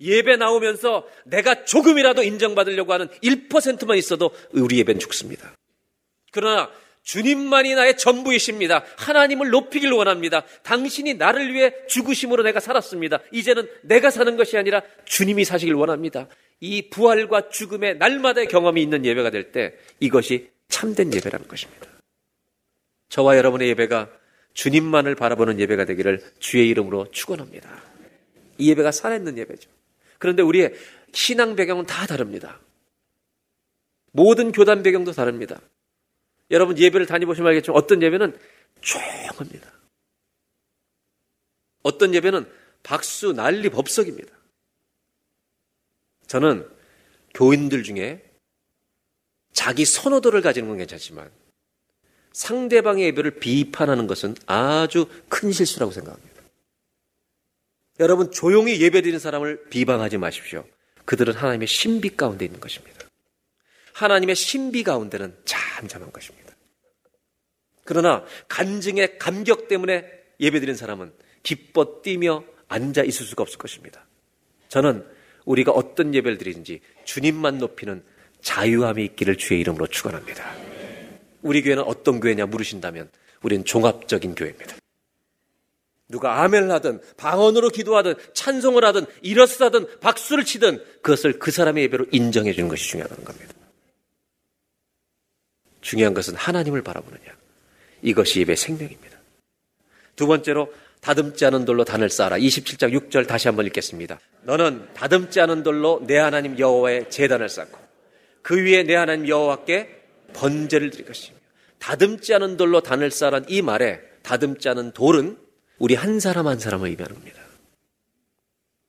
[0.00, 5.54] 예배 나오면서 내가 조금이라도 인정받으려고 하는 1%만 있어도 우리 예배는 죽습니다.
[6.32, 6.70] 그러나
[7.04, 8.84] 주님만이 나의 전부이십니다.
[8.96, 10.44] 하나님을 높이길 원합니다.
[10.62, 13.20] 당신이 나를 위해 죽으심으로 내가 살았습니다.
[13.32, 16.28] 이제는 내가 사는 것이 아니라 주님이 사시길 원합니다.
[16.60, 21.91] 이 부활과 죽음의 날마다의 경험이 있는 예배가 될 때 이것이 참된 예배라는 것입니다.
[23.12, 24.10] 저와 여러분의 예배가
[24.54, 27.82] 주님만을 바라보는 예배가 되기를 주의 이름으로 축원합니다.
[28.56, 29.68] 이 예배가 살아있는 예배죠.
[30.18, 30.72] 그런데 우리의
[31.12, 32.58] 신앙 배경은 다 다릅니다.
[34.12, 35.60] 모든 교단 배경도 다릅니다.
[36.50, 38.38] 여러분 예배를 다녀보시면 알겠지만 어떤 예배는
[38.80, 39.70] 조용합니다.
[41.82, 42.50] 어떤 예배는
[42.82, 44.32] 박수 난리 법석입니다.
[46.28, 46.66] 저는
[47.34, 48.24] 교인들 중에
[49.52, 51.30] 자기 선호도를 가지는 건 괜찮지만
[52.32, 56.42] 상대방의 예배를 비판하는 것은 아주 큰 실수라고 생각합니다.
[58.00, 60.64] 여러분 조용히 예배드리는 사람을 비방하지 마십시오.
[61.04, 63.06] 그들은 하나님의 신비 가운데 있는 것입니다.
[63.92, 66.54] 하나님의 신비 가운데는 잠잠한 것입니다.
[67.84, 70.04] 그러나 간증의 감격 때문에
[70.40, 71.12] 예배드리는 사람은
[71.42, 74.06] 기뻐 뛰며 앉아 있을 수가 없을 것입니다.
[74.68, 75.04] 저는
[75.44, 78.02] 우리가 어떤 예배를 드리는지 주님만 높이는
[78.40, 80.71] 자유함이 있기를 주의 이름으로 축원합니다.
[81.42, 83.10] 우리 교회는 어떤 교회냐 물으신다면
[83.42, 84.76] 우리는 종합적인 교회입니다.
[86.08, 92.52] 누가 아멘을 하든 방언으로 기도하든 찬송을 하든 일어서든 박수를 치든 그것을 그 사람의 예배로 인정해
[92.52, 93.54] 주는 것이 중요하다는 겁니다.
[95.80, 97.36] 중요한 것은 하나님을 바라보느냐.
[98.02, 99.18] 이것이 예배 생명입니다.
[100.14, 102.36] 두 번째로 다듬지 않은 돌로 단을 쌓아라.
[102.36, 104.20] 27장 6절 다시 한번 읽겠습니다.
[104.42, 107.78] 너는 다듬지 않은 돌로 내 하나님 여호와의 제단을 쌓고
[108.42, 110.01] 그 위에 내 하나님 여호와께
[110.32, 111.36] 번제를 드릴 것이며
[111.78, 115.38] 다듬지 않은 돌로 단을 쌓아란 이 말에 다듬지 않은 돌은
[115.78, 117.40] 우리 한 사람 한 사람을 의미하는 겁니다.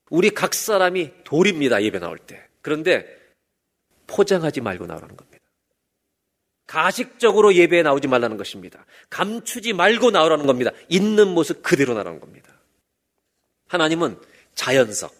[0.09, 1.81] 우리 각 사람이 돌입니다.
[1.81, 2.45] 예배 나올 때.
[2.61, 3.05] 그런데
[4.05, 5.43] 포장하지 말고 나오라는 겁니다.
[6.67, 8.85] 가식적으로 예배에 나오지 말라는 것입니다.
[9.09, 10.71] 감추지 말고 나오라는 겁니다.
[10.87, 12.51] 있는 모습 그대로 나라는 겁니다.
[13.67, 14.19] 하나님은
[14.55, 15.13] 자연석,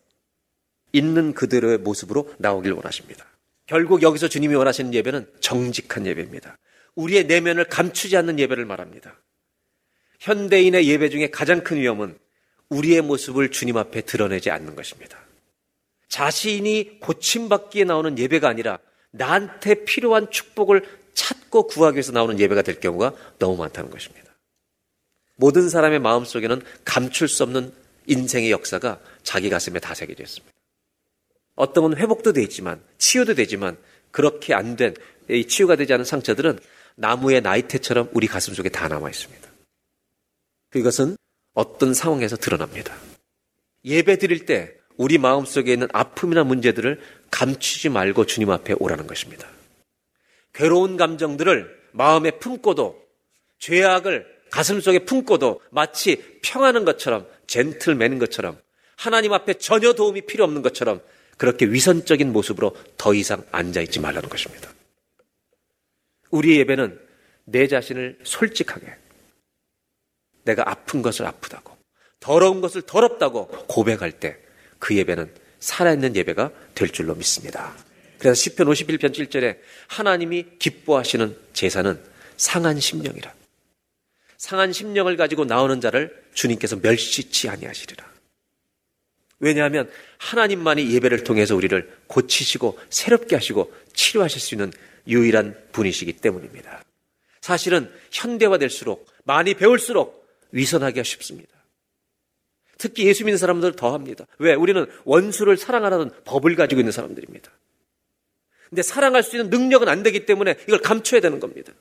[0.91, 3.26] 있는 그대로의 모습으로 나오길 원하십니다.
[3.74, 6.59] 결국 여기서 주님이 원하시는 예배는 정직한 예배입니다.
[6.93, 9.19] 우리의 내면을 감추지 않는 예배를 말합니다.
[10.19, 12.15] 현대인의 예배 중에 가장 큰 위험은
[12.69, 15.17] 우리의 모습을 주님 앞에 드러내지 않는 것입니다.
[16.07, 18.78] 자신이 고침받기에 나오는 예배가 아니라
[19.09, 24.36] 나한테 필요한 축복을 찾고 구하기 위해서 나오는 예배가 될 경우가 너무 많다는 것입니다.
[25.36, 27.74] 모든 사람의 마음 속에는 감출 수 없는
[28.05, 30.53] 인생의 역사가 자기 가슴에 다 새겨져 있습니다.
[31.56, 33.78] 어떤 건 회복도 돼 있지만 치유도 되지만
[34.12, 34.95] 그렇게 안 된
[35.47, 36.60] 치유가 되지 않은 상처들은
[36.95, 39.49] 나무의 나이테처럼 우리 가슴 속에 다 남아 있습니다.
[40.70, 41.18] 그것은
[41.54, 42.95] 어떤 상황에서 드러납니다.
[43.86, 47.01] 예배 드릴 때 우리 마음 속에 있는 아픔이나 문제들을
[47.32, 49.47] 감추지 말고 주님 앞에 오라는 것입니다.
[50.54, 53.01] 괴로운 감정들을 마음에 품고도
[53.60, 58.60] 죄악을 가슴 속에 품고도 마치 평하는 것처럼 젠틀맨인 것처럼
[58.95, 61.01] 하나님 앞에 전혀 도움이 필요 없는 것처럼
[61.38, 64.72] 그렇게 위선적인 모습으로 더 이상 앉아있지 말라는 것입니다.
[66.32, 67.00] 우리의 예배는
[67.46, 68.88] 내 자신을 솔직하게
[70.46, 71.78] 내가 아픈 것을 아프다고
[72.20, 74.44] 더러운 것을 더럽다고 고백할 때
[74.84, 77.74] 그 예배는 살아있는 예배가 될 줄로 믿습니다.
[78.20, 82.04] 그래서 10편 51편 7절에 하나님이 기뻐하시는 제사는
[82.36, 83.34] 상한 심령이라.
[84.38, 88.06] 상한 심령을 가지고 나오는 자를 주님께서 멸시치 아니하시리라.
[89.44, 89.89] 왜냐하면
[90.20, 94.72] 하나님만이 예배를 통해서 우리를 고치시고 새롭게 하시고 치료하실 수 있는
[95.06, 96.82] 유일한 분이시기 때문입니다.
[97.41, 101.52] 사실은 현대화될수록 많이 배울수록 위선하기가 쉽습니다.
[102.78, 104.26] 특히 예수 믿는 사람들 더 합니다.
[104.39, 104.54] 왜?
[104.54, 107.52] 우리는 원수를 사랑하라는 법을 가지고 있는 사람들입니다.
[108.70, 111.74] 근데 사랑할 수 있는 능력은 안 되기 때문에 이걸 감춰야 되는 겁니다.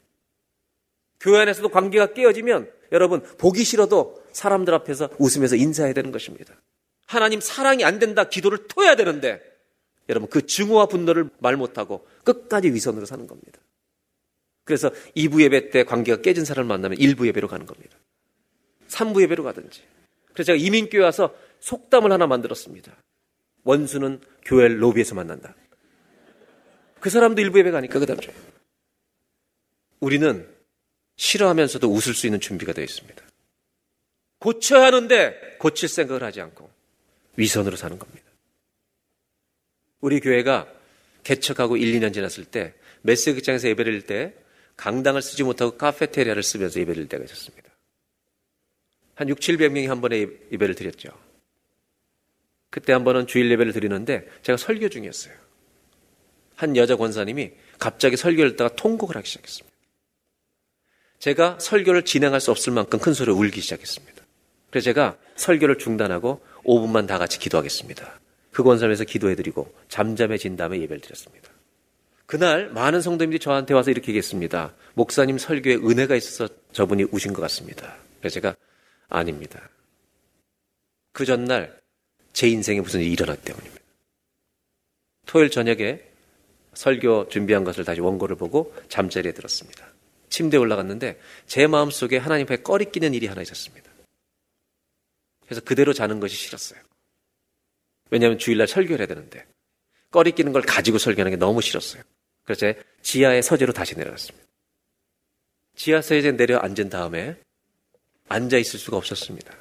[1.20, 6.54] 교회 안에서도 관계가 깨어지면 여러분 보기 싫어도 사람들 앞에서 웃으면서 인사해야 되는 것입니다.
[7.06, 9.42] 하나님 사랑이 안 된다 기도를 토해야 되는데
[10.08, 13.60] 여러분 그 증오와 분노를 말 못하고 끝까지 위선으로 사는 겁니다.
[14.64, 17.96] 그래서 2부 예배 때 관계가 깨진 사람을 만나면 1부 예배로 가는 겁니다.
[18.88, 19.82] 3부 예배로 가든지.
[20.32, 22.96] 그래서 제가 이민교회 와서 속담을 하나 만들었습니다.
[23.64, 25.54] 원수는 교회 로비에서 만난다.
[27.00, 28.32] 그 사람도 1부 예배 가니까 그 다음 주에.
[30.00, 30.48] 우리는
[31.16, 33.22] 싫어하면서도 웃을 수 있는 준비가 되어 있습니다.
[34.38, 36.68] 고쳐야 하는데 고칠 생각을 하지 않고
[37.36, 38.30] 위선으로 사는 겁니다.
[40.00, 40.68] 우리 교회가
[41.22, 44.34] 개척하고 1, 2년 지났을 때 메시기장에서 예배를 드릴 때
[44.76, 47.70] 강당을 쓰지 못하고 카페테리아를 쓰면서 예배를 드릴 때가 있었습니다.
[49.14, 51.10] 한 6, 700명이 한 번에 예배를 드렸죠.
[52.70, 55.34] 그때 한 번은 주일 예배를 드리는데 제가 설교 중이었어요.
[56.56, 59.76] 한 여자 권사님이 갑자기 설교를 듣다가 통곡을 하기 시작했습니다.
[61.18, 64.24] 제가 설교를 진행할 수 없을 만큼 큰 소리로 울기 시작했습니다.
[64.70, 68.20] 그래서 제가 설교를 중단하고 5분만 다 같이 기도하겠습니다.
[68.50, 71.50] 그 권사님에서 기도해드리고 잠잠해진 다음에 예배를 드렸습니다.
[72.26, 74.72] 그날 많은 성도님들이 저한테 와서 이렇게 얘기했습니다.
[74.94, 77.96] 목사님 설교에 은혜가 있어서 저분이 우신 것 같습니다.
[78.20, 78.56] 그래서 제가
[79.08, 79.68] 아닙니다.
[81.12, 81.78] 그 전날
[82.32, 83.82] 제 인생에 무슨 일이 일어났기 때문입니다.
[85.26, 86.00] 토요일 저녁에
[86.74, 89.86] 설교 준비한 것을 다시 원고를 보고 잠자리에 들었습니다.
[90.30, 93.91] 침대에 올라갔는데 제 마음속에 하나님 앞에 꺼리 끼는 일이 하나 있었습니다.
[95.52, 96.80] 그래서 그대로 자는 것이 싫었어요.
[98.10, 99.46] 왜냐하면 주일날 설교를 해야 되는데
[100.10, 102.02] 꺼리 끼는 걸 가지고 설교하는 게 너무 싫었어요.
[102.42, 104.46] 그래서 제 지하의 서재로 다시 내려갔습니다.
[105.76, 107.36] 지하 서재에 내려 앉은 다음에
[108.28, 109.54] 앉아 있을 수가 없었습니다.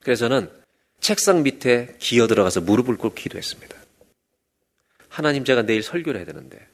[0.00, 0.48] 그래서 저는
[1.00, 3.76] 책상 밑에 기어 들어가서 무릎을 꿇고 기도했습니다.
[5.08, 6.64] 하나님 제가 내일 설교를 해야 되는데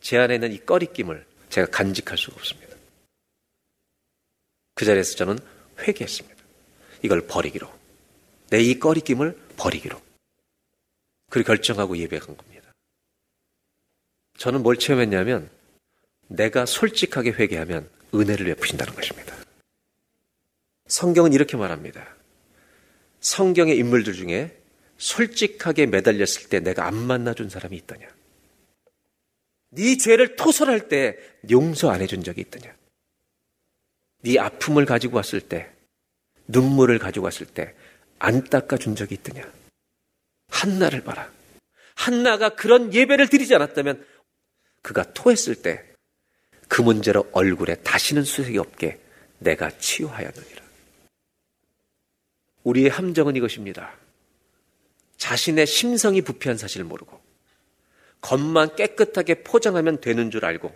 [0.00, 2.76] 제 안에 있는 이 꺼리낌을 제가 간직할 수가 없습니다.
[4.74, 5.38] 그 자리에서 저는
[5.78, 6.41] 회개했습니다.
[7.02, 7.68] 이걸 버리기로.
[8.50, 10.00] 내 이 꺼리낌을 버리기로.
[11.30, 12.72] 그리고 결정하고 예배한 겁니다.
[14.36, 15.50] 저는 뭘 체험했냐면
[16.28, 19.34] 내가 솔직하게 회개하면 은혜를 베푸신다는 것입니다.
[20.86, 22.14] 성경은 이렇게 말합니다.
[23.20, 24.58] 성경의 인물들 중에
[24.98, 28.06] 솔직하게 매달렸을 때 내가 안 만나준 사람이 있더냐?
[29.70, 31.16] 네 죄를 토설할 때
[31.50, 32.74] 용서 안 해준 적이 있더냐?
[34.20, 35.70] 네 아픔을 가지고 왔을 때
[36.48, 37.74] 눈물을 가지고 왔을 때
[38.24, 39.42] 안 닦아준 적이 있더냐?
[40.48, 41.28] 한나를 봐라.
[41.96, 44.06] 한나가 그런 예배를 드리지 않았다면
[44.80, 45.92] 그가 토했을 때
[46.68, 48.98] 그 문제로 얼굴에 다시는 수색이 없게
[49.40, 50.62] 내가 치유하였느니라.
[52.62, 53.92] 우리의 함정은 이것입니다.
[55.18, 57.20] 자신의 심성이 부패한 사실을 모르고
[58.22, 60.74] 겉만 깨끗하게 포장하면 되는 줄 알고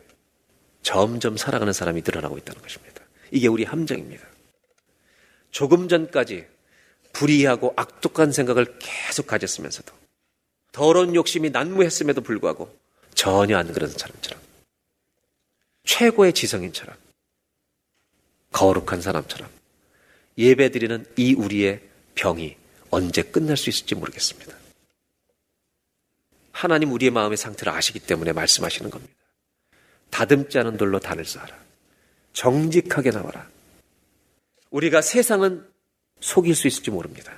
[0.83, 3.03] 점점 살아가는 사람이 늘어나고 있다는 것입니다.
[3.31, 4.36] 이게 우리 함정입니다.
[5.51, 6.47] 조금 전까지
[7.13, 9.93] 불의하고 악독한 생각을 계속 가졌으면서도
[10.73, 12.77] 더러운 욕심이 난무했음에도 불구하고
[13.15, 14.43] 전혀 안 그러는 사람처럼
[15.85, 16.95] 최고의 지성인처럼
[18.53, 19.49] 거룩한 사람처럼
[20.37, 21.81] 예배드리는 이 우리의
[22.15, 22.57] 병이
[22.91, 24.55] 언제 끝날 수 있을지 모르겠습니다.
[26.53, 29.15] 하나님 우리의 마음의 상태를 아시기 때문에 말씀하시는 겁니다.
[30.11, 31.59] 다듬지 않은 돌로 단을 쌓아라.
[32.33, 33.49] 정직하게 나와라.
[34.77, 35.67] 우리가 세상은
[36.21, 37.35] 속일 수 있을지 모릅니다.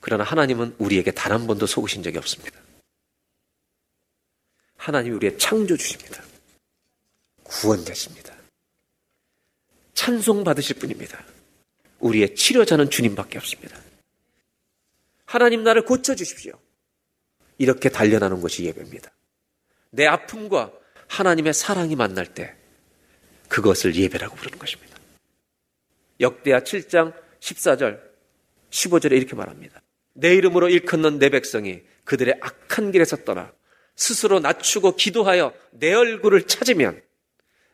[0.00, 2.58] 그러나 하나님은 우리에게 단 한 번도 속으신 적이 없습니다.
[4.78, 6.22] 하나님이 우리의 창조주십니다.
[7.42, 8.34] 구원자십니다.
[9.92, 11.22] 찬송 받으실 분입니다.
[11.98, 13.78] 우리의 치료자는 주님밖에 없습니다.
[15.26, 16.58] 하나님 나를 고쳐주십시오.
[17.58, 19.10] 이렇게 단련하는 것이 예배입니다.
[19.90, 20.72] 내 아픔과
[21.08, 22.56] 하나님의 사랑이 만날 때
[23.48, 24.95] 그것을 예배라고 부르는 것입니다.
[26.20, 28.00] 역대하 7장 14절,
[28.70, 29.82] 15절에 이렇게 말합니다.
[30.14, 33.52] 내 이름으로 일컫는 내 백성이 그들의 악한 길에서 떠나
[33.94, 37.02] 스스로 낮추고 기도하여 내 얼굴을 찾으면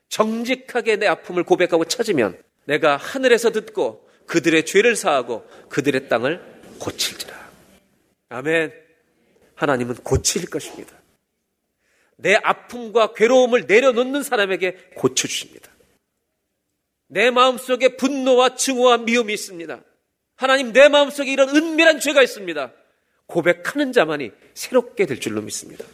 [0.09, 6.41] 정직하게 내 아픔을 고백하고 찾으면 내가 하늘에서 듣고 그들의 죄를 사하고 그들의 땅을
[6.79, 7.51] 고칠지라.
[8.29, 8.73] 아멘.
[9.55, 10.97] 하나님은 고칠 것입니다.
[12.17, 15.72] 내 아픔과 괴로움을 내려놓는 사람에게 고쳐주십니다.
[17.13, 19.83] 내 마음속에 분노와 증오와 미움이 있습니다.
[20.37, 22.73] 하나님 내 마음속에 이런 은밀한 죄가 있습니다.
[23.27, 25.85] 고백하는 자만이 새롭게 될 줄로 믿습니다.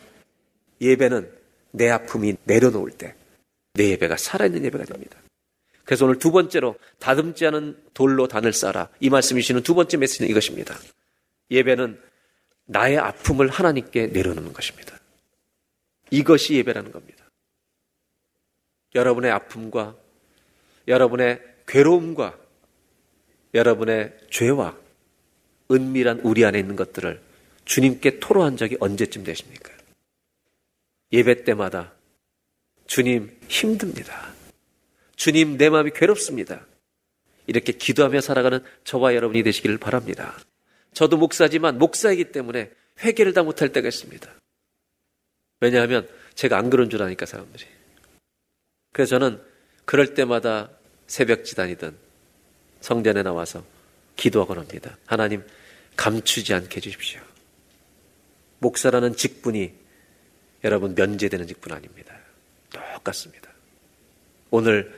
[0.80, 1.30] 예배는
[1.72, 3.14] 내 아픔이 내려놓을 때
[3.78, 5.18] 내 예배가 살아있는 예배가 됩니다.
[5.84, 8.90] 그래서 오늘 두 번째로 다듬지 않은 돌로 단을 쌓아라.
[9.00, 10.76] 이 말씀이시는 두 번째 메시지는 이것입니다.
[11.50, 11.98] 예배는
[12.66, 14.98] 나의 아픔을 하나님께 내려놓는 것입니다.
[16.10, 17.24] 이것이 예배라는 겁니다.
[18.94, 19.96] 여러분의 아픔과
[20.89, 22.36] 여러분의 괴로움과
[23.55, 24.76] 여러분의 죄와
[25.70, 27.20] 은밀한 우리 안에 있는 것들을
[27.64, 29.72] 주님께 토로한 적이 언제쯤 되십니까?
[31.12, 31.93] 예배 때마다
[32.86, 34.32] 주님 힘듭니다.
[35.16, 36.66] 주님 내 마음이 괴롭습니다.
[37.47, 40.36] 이렇게 기도하며 살아가는 저와 여러분이 되시기를 바랍니다.
[40.95, 42.70] 저도 목사지만 목사이기 때문에
[43.01, 44.30] 회개를 다 못할 때가 있습니다.
[45.61, 47.64] 왜냐하면 제가 안 그런 줄 아니까 사람들이.
[48.93, 49.41] 그래서 저는
[49.84, 50.70] 그럴 때마다
[51.09, 51.96] 새벽 지단이든
[52.80, 53.64] 성전에 나와서
[54.16, 54.96] 기도하곤 합니다.
[55.06, 55.42] 하나님
[55.96, 57.20] 감추지 않게 해주십시오.
[58.61, 59.72] 목사라는 직분이
[60.62, 62.16] 여러분 면제되는 직분 아닙니다.
[62.70, 63.50] 똑같습니다.
[64.50, 64.94] 오늘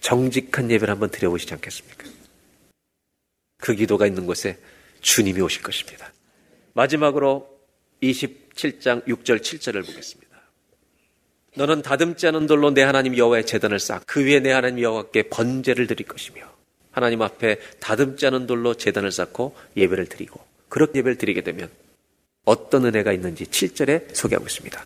[0.00, 2.08] 정직한 예배를 한번 드려보시지 않겠습니까?
[3.58, 4.58] 그 기도가 있는 곳에
[5.00, 6.12] 주님이 오실 것입니다.
[6.72, 7.60] 마지막으로
[8.02, 10.29] 27장 6절 7절을 보겠습니다.
[11.56, 16.06] 너는 다듬지 않은 돌로 내 하나님 여호와의 재단을 쌓그 위에 내 하나님 여호와께 번제를 드릴
[16.06, 16.42] 것이며
[16.90, 21.68] 하나님 앞에 다듬지 않은 돌로 재단을 쌓고 예배를 드리고 그렇게 예배를 드리게 되면
[22.44, 24.84] 어떤 은혜가 있는지 7절에 소개하고 있습니다.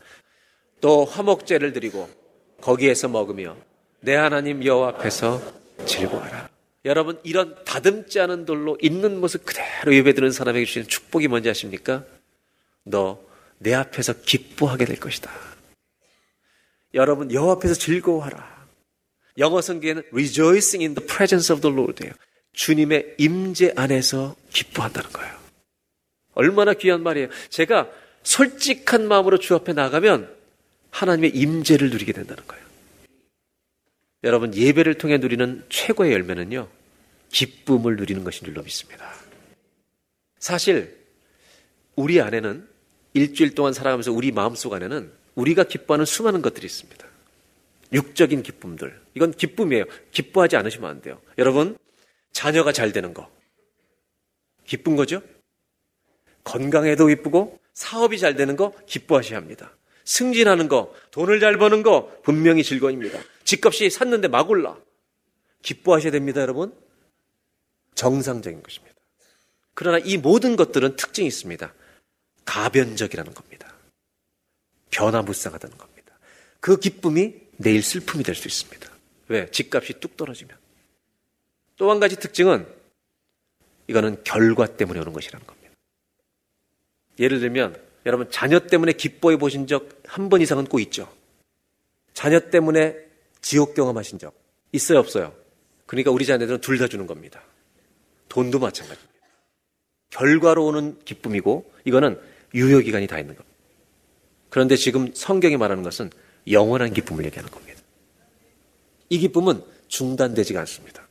[0.80, 2.08] 또 화목제를 드리고
[2.60, 3.56] 거기에서 먹으며
[4.00, 5.40] 내 하나님 여호와 앞에서
[5.86, 6.48] 즐거워하라.
[6.84, 12.04] 여러분 이런 다듬지 않은 돌로 있는 모습 그대로 예배드리는 사람에게 주시는 축복이 뭔지 아십니까?
[12.84, 15.30] 너 내 앞에서 기뻐하게 될 것이다.
[16.94, 18.66] 여러분 여호와 앞에서 즐거워하라.
[19.38, 22.12] 영어 성경에는 rejoicing in the presence of the Lord예요.
[22.52, 25.34] 주님의 임재 안에서 기뻐한다는 거예요.
[26.34, 27.28] 얼마나 귀한 말이에요.
[27.50, 27.90] 제가
[28.22, 30.32] 솔직한 마음으로 주 앞에 나가면
[30.90, 32.64] 하나님의 임재를 누리게 된다는 거예요.
[34.22, 36.68] 여러분 예배를 통해 누리는 최고의 열매는요.
[37.30, 39.12] 기쁨을 누리는 것인 줄로 믿습니다.
[40.38, 40.96] 사실
[41.96, 42.66] 우리 안에는
[43.14, 47.06] 일주일 동안 살아가면서 우리 마음속 안에는 우리가 기뻐하는 수많은 것들이 있습니다.
[47.92, 49.00] 육적인 기쁨들.
[49.14, 49.84] 이건 기쁨이에요.
[50.10, 51.20] 기뻐하지 않으시면 안 돼요.
[51.38, 51.78] 여러분,
[52.32, 53.30] 자녀가 잘 되는 거.
[54.66, 55.22] 기쁜 거죠?
[56.42, 59.76] 건강에도 기쁘고 사업이 잘 되는 거 기뻐하셔야 합니다.
[60.04, 63.20] 승진하는 거, 돈을 잘 버는 거 분명히 즐거움입니다.
[63.44, 64.76] 집값이 샀는데 막 올라.
[65.62, 66.74] 기뻐하셔야 됩니다, 여러분.
[67.94, 68.94] 정상적인 것입니다.
[69.74, 71.72] 그러나 이 모든 것들은 특징이 있습니다.
[72.44, 73.53] 가변적이라는 겁니다.
[74.94, 76.14] 변화무쌍하다는 겁니다.
[76.60, 78.90] 그 기쁨이 내일 슬픔이 될 수 있습니다.
[79.28, 79.50] 왜?
[79.50, 80.56] 집값이 뚝 떨어지면.
[81.76, 82.66] 또 한 가지 특징은
[83.88, 85.70] 이거는 결과 때문에 오는 것이라는 겁니다.
[87.18, 87.76] 예를 들면
[88.06, 91.12] 여러분 자녀 때문에 기뻐해 보신 적 한 번 이상은 꼭 있죠.
[92.12, 92.96] 자녀 때문에
[93.40, 94.32] 지옥 경험하신 적
[94.72, 95.34] 있어요 없어요?
[95.86, 97.42] 그러니까 우리 자녀들은 둘 다 주는 겁니다.
[98.28, 99.14] 돈도 마찬가지입니다.
[100.10, 102.20] 결과로 오는 기쁨이고 이거는
[102.54, 103.53] 유효 기간이 다 있는 겁니다.
[104.54, 106.10] 그런데 지금 성경이 말하는 것은
[106.48, 107.80] 영원한 기쁨을 얘기하는 겁니다.
[109.08, 111.08] 이 기쁨은 중단되지가 않습니다.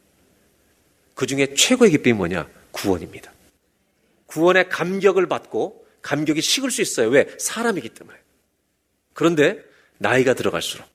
[1.14, 2.50] 그 중에 최고의 기쁨이 뭐냐?
[2.72, 3.34] 구원입니다.
[4.28, 7.10] 구원의 감격을 받고 감격이 식을 수 있어요.
[7.10, 7.36] 왜?
[7.38, 8.18] 사람이기 때문에.
[9.12, 9.62] 그런데
[9.98, 10.88] 나이가 들어갈수록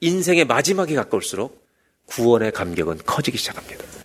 [0.00, 1.62] 인생의 마지막에 가까울수록
[2.06, 4.01] 구원의 감격은 커지기 시작합니다.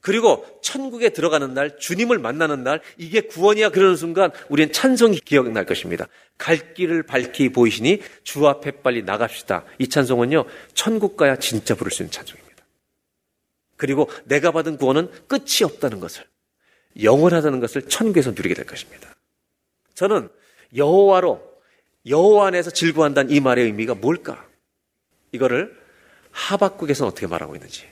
[0.00, 6.06] 그리고 천국에 들어가는 날, 주님을 만나는 날, 이게 구원이야 그러는 순간 우리는 찬송이 기억날 것입니다.
[6.38, 9.64] 갈 길을 밝히 보이시니 주 앞에 빨리 나갑시다.
[9.78, 12.64] 이 찬송은요, 천국 가야 진짜 부를 수 있는 찬송입니다.
[13.76, 16.24] 그리고 내가 받은 구원은 끝이 없다는 것을,
[17.02, 19.14] 영원하다는 것을 천국에서 누리게 될 것입니다.
[19.94, 20.30] 저는
[20.74, 21.50] 여호와로,
[22.06, 24.46] 여호와 안에서 즐거워한다는 이 말의 의미가 뭘까?
[25.32, 25.78] 이거를
[26.30, 27.86] 하박국에서는 어떻게 말하고 있는지.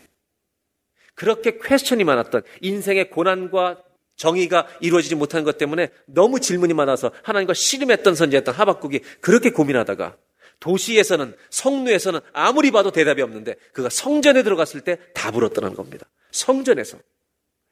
[1.18, 3.82] 그렇게 퀘스천이 많았던 인생의 고난과
[4.14, 10.16] 정의가 이루어지지 못하는 것 때문에 너무 질문이 많아서 하나님과 씨름했던 선지였던 하박국이 그렇게 고민하다가
[10.60, 16.06] 도시에서는 성루에서는 아무리 봐도 대답이 없는데 그가 성전에 들어갔을 때 답을 얻더라는 겁니다.
[16.30, 16.98] 성전에서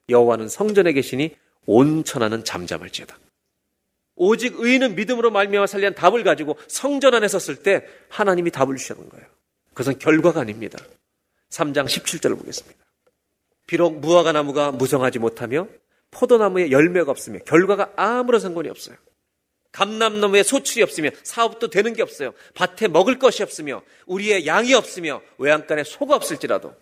[0.08, 1.36] 여호와는 성전에 계시니
[1.66, 3.16] 온 천하는 잠잠할지어다.
[4.16, 9.26] 오직 의인은 믿음으로 말미암아 살리한 답을 가지고 성전 안에 섰을 때 하나님이 답을 주시는 거예요.
[9.68, 10.78] 그것은 결과가 아닙니다.
[11.50, 12.85] 3장 17절을 보겠습니다.
[13.66, 15.66] 비록 무화과 나무가 무성하지 못하며
[16.10, 18.96] 포도나무에 열매가 없으며 결과가 아무런 상관이 없어요.
[19.72, 22.32] 감남나무에 소출이 없으며 사업도 되는 게 없어요.
[22.54, 26.74] 밭에 먹을 것이 없으며 우리의 양이 없으며 외양간에 소가 없을지라도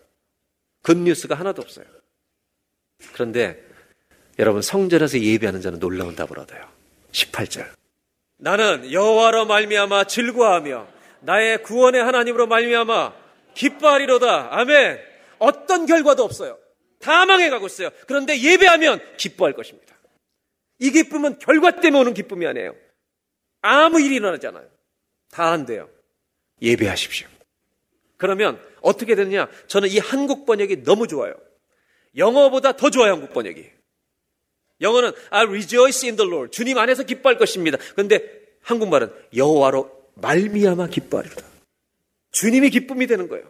[0.83, 1.85] 굿뉴스가 하나도 없어요.
[3.13, 3.61] 그런데
[4.39, 6.61] 여러분 성전에서 예배하는 자는 놀라운 답을 얻어요.
[7.11, 7.67] 18절.
[8.37, 10.87] 나는 여호와로 말미암아 즐거워하며
[11.21, 13.13] 나의 구원의 하나님으로 말미암아
[13.55, 14.49] 기뻐하리로다.
[14.51, 14.99] 아멘.
[15.39, 16.57] 어떤 결과도 없어요.
[17.05, 17.91] 다 망해가고 있어요.
[18.07, 19.95] 그런데 예배하면 기뻐할 것입니다.
[20.79, 22.75] 이 기쁨은 결과 때문에 오는 기쁨이 아니에요.
[23.61, 24.67] 아무 일이 일어나잖아요.
[25.29, 25.87] 다 안 돼요.
[26.63, 27.27] 예배하십시오.
[28.17, 29.47] 그러면 어떻게 되느냐?
[29.67, 31.35] 저는 이 한국 번역이 너무 좋아요.
[32.17, 33.69] 영어보다 더 좋아요, 한국 번역이.
[34.81, 36.51] 영어는 I rejoice in the Lord.
[36.51, 37.77] 주님 안에서 기뻐할 것입니다.
[37.93, 38.23] 그런데
[38.61, 41.45] 한국말은 여호와로 말미암아 기뻐하리로다.
[42.31, 43.45] 주님이 기쁨이 되는 거예요.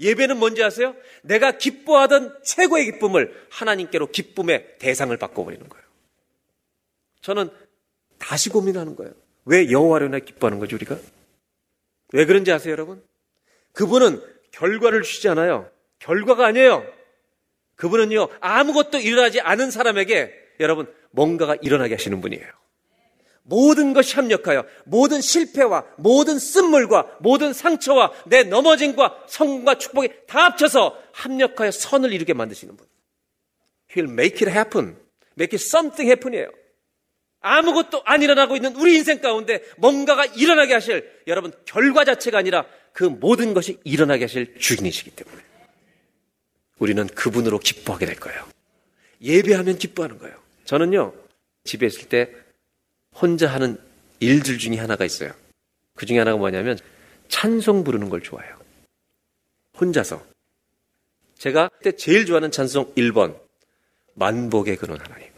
[0.00, 0.94] 예배는 뭔지 아세요?
[1.22, 5.84] 내가 기뻐하던 최고의 기쁨을 하나님께로 기쁨의 대상을 바꿔버리는 거예요.
[7.20, 7.50] 저는
[8.18, 9.12] 다시 고민하는 거예요.
[9.44, 10.98] 왜 여호와로나 기뻐하는 거죠, 우리가?
[12.12, 13.02] 왜 그런지 아세요, 여러분?
[13.72, 14.22] 그분은
[14.52, 15.70] 결과를 주지 않아요.
[15.98, 16.86] 결과가 아니에요.
[17.76, 22.46] 그분은요, 아무것도 일어나지 않은 사람에게 여러분, 뭔가가 일어나게 하시는 분이에요.
[23.48, 31.02] 모든 것이 합력하여 모든 실패와 모든 쓴물과 모든 상처와 내 넘어짐과 성공과 축복이 다 합쳐서
[31.12, 32.86] 합력하여 선을 이루게 만드시는 분.
[33.90, 34.96] He'll make it happen.
[35.38, 36.50] Make it something happen이에요.
[37.40, 43.04] 아무것도 안 일어나고 있는 우리 인생 가운데 뭔가가 일어나게 하실 여러분 결과 자체가 아니라 그
[43.04, 45.42] 모든 것이 일어나게 하실 주인이시기 때문에
[46.78, 48.46] 우리는 그분으로 기뻐하게 될 거예요.
[49.22, 50.36] 예배하면 기뻐하는 거예요.
[50.66, 51.14] 저는요
[51.64, 52.30] 집에 있을 때
[53.20, 53.78] 혼자 하는
[54.20, 55.32] 일들 중에 하나가 있어요.
[55.94, 56.78] 그 중에 하나가 뭐냐면
[57.28, 58.56] 찬송 부르는 걸 좋아해요.
[59.80, 60.24] 혼자서.
[61.36, 63.38] 제가 그때 제일 좋아하는 찬송 1번
[64.14, 65.28] 만복의 근원 하나님.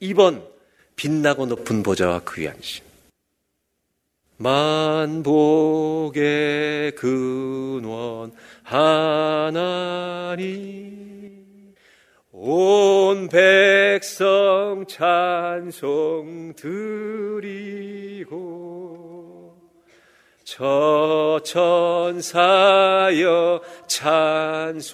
[0.00, 0.46] 2번
[0.96, 2.84] 빛나고 높은 보좌와 그 위한 신.
[4.38, 6.16] 만복의
[6.96, 8.32] 근원
[8.64, 9.82] 하나님
[12.44, 18.32] 온 백성 찬송 드리고
[20.42, 22.42] 저 천사여
[23.86, 24.90] 찬송하세.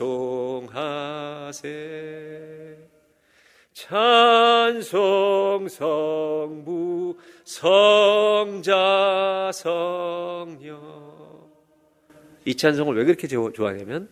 [3.73, 8.53] 찬송 성부 성자
[9.55, 10.83] 성령
[12.45, 14.11] 이 찬송을 왜 그렇게 좋아하냐면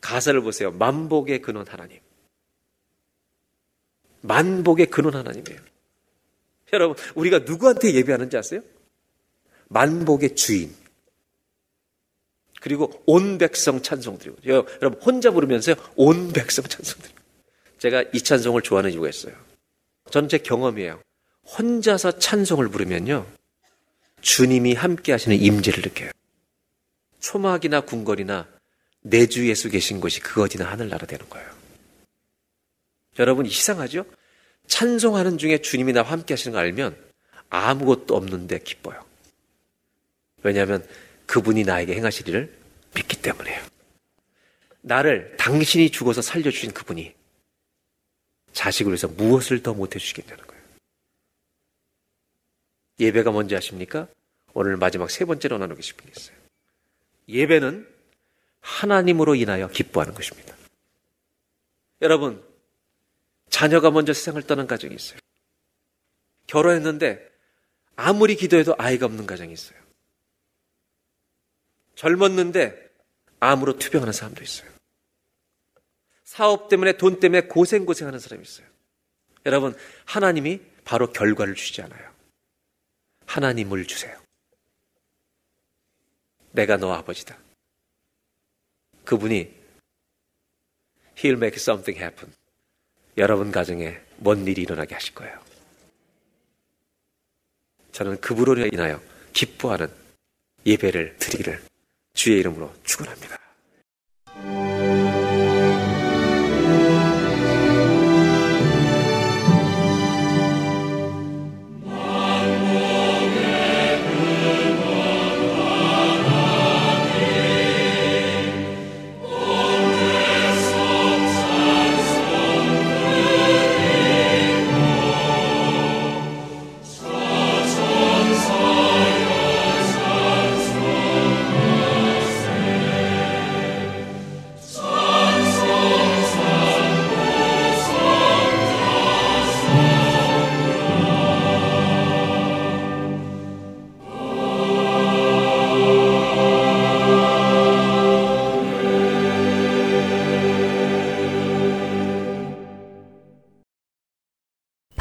[0.00, 0.70] 가사를 보세요.
[0.70, 1.98] 만복의 근원 하나님
[4.20, 5.60] 만복의 근원 하나님이에요.
[6.72, 8.60] 여러분, 우리가 누구한테 예배하는지 아세요?
[9.68, 10.74] 만복의 주인.
[12.60, 14.36] 그리고 온 백성 찬송 드리고.
[14.44, 17.18] 여러분, 혼자 부르면서요, 온 백성 찬송 드리고.
[17.78, 19.34] 제가 이 찬송을 좋아하는 이유가 있어요.
[20.10, 21.00] 저는 제 경험이에요.
[21.56, 23.26] 혼자서 찬송을 부르면요,
[24.20, 26.10] 주님이 함께 하시는 임재를 느껴요.
[27.20, 28.46] 초막이나 궁궐이나
[29.02, 31.57] 내 주 예수 계신 곳이 그 어디나 하늘나라 되는 거예요.
[33.18, 34.04] 여러분 이상하죠?
[34.66, 36.96] 찬송하는 중에 주님이 나와 함께 하시는 걸 알면
[37.50, 39.04] 아무것도 없는데 기뻐요.
[40.42, 40.86] 왜냐하면
[41.26, 42.58] 그분이 나에게 행하실 일을
[42.94, 43.62] 믿기 때문에요.
[44.82, 47.14] 나를 당신이 죽어서 살려주신 그분이
[48.52, 50.62] 자식을 위해서 무엇을 더 못해주시겠냐는 거예요.
[53.00, 54.08] 예배가 뭔지 아십니까?
[54.54, 56.36] 오늘 마지막 세 번째로 나누고 싶은 게 있어요.
[57.28, 57.88] 예배는
[58.60, 60.56] 하나님으로 인하여 기뻐하는 것입니다.
[62.00, 62.42] 여러분,
[63.50, 65.18] 자녀가 먼저 세상을 떠난 가정이 있어요.
[66.46, 67.28] 결혼했는데
[67.96, 69.78] 아무리 기도해도 아이가 없는 가정이 있어요.
[71.94, 72.90] 젊었는데
[73.40, 74.70] 암으로 투병하는 사람도 있어요.
[76.24, 78.66] 사업 때문에 돈 때문에 고생고생하는 사람이 있어요.
[79.46, 79.74] 여러분,
[80.04, 82.14] 하나님이 바로 결과를 주지 않아요.
[83.26, 84.20] 하나님을 주세요.
[86.52, 87.38] 내가 너 아버지다.
[89.04, 89.56] 그분이
[91.16, 92.37] He'll make something happen.
[93.18, 95.36] 여러분 가정에 뭔 일이 일어나게 하실 거예요.
[97.90, 99.00] 저는 그분으로 인하여
[99.32, 99.88] 기뻐하는
[100.64, 101.60] 예배를 드리기를
[102.14, 103.47] 주의 이름으로 축원합니다.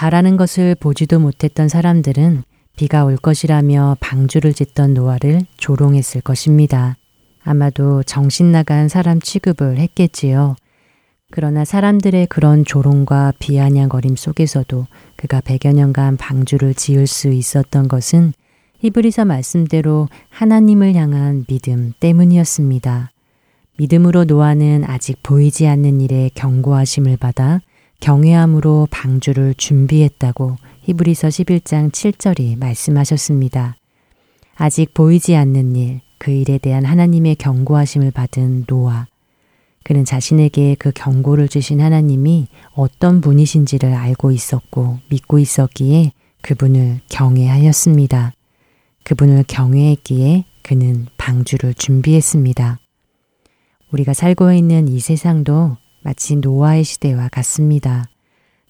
[0.08, 2.44] 바라는 것을 보지도 못했던 사람들은
[2.78, 6.96] 비가 올 것이라며 방주를 짓던 노아를 조롱했을 것입니다.
[7.44, 10.56] 아마도 정신 나간 사람 취급을 했겠지요.
[11.30, 14.88] 그러나 사람들의 그런 조롱과 비아냥거림 속에서도
[15.18, 18.32] 그가 백여 년간 방주를 지을 수 있었던 것은
[18.80, 23.12] 히브리서 말씀대로 하나님을 향한 믿음 때문이었습니다.
[23.78, 27.60] 믿음으로 노아는 아직 보이지 않는 일에 경고하심을 받아
[28.00, 33.76] 경외함으로 방주를 준비했다고 히브리서 11장 7절이 말씀하셨습니다.
[34.56, 39.08] 아직 보이지 않는 일, 그 일에 대한 하나님의 경고하심을 받은 노아.
[39.84, 48.34] 그는 자신에게 그 경고를 주신 하나님이 어떤 분이신지를 알고 있었고 믿고 있었기에 그분을 경외하였습니다.
[49.04, 52.80] 그분을 경외했기에 그는 방주를 준비했습니다.
[53.92, 55.78] 우리가 살고 있는 이 세상도
[56.08, 58.06] 마치 노아의 시대와 같습니다.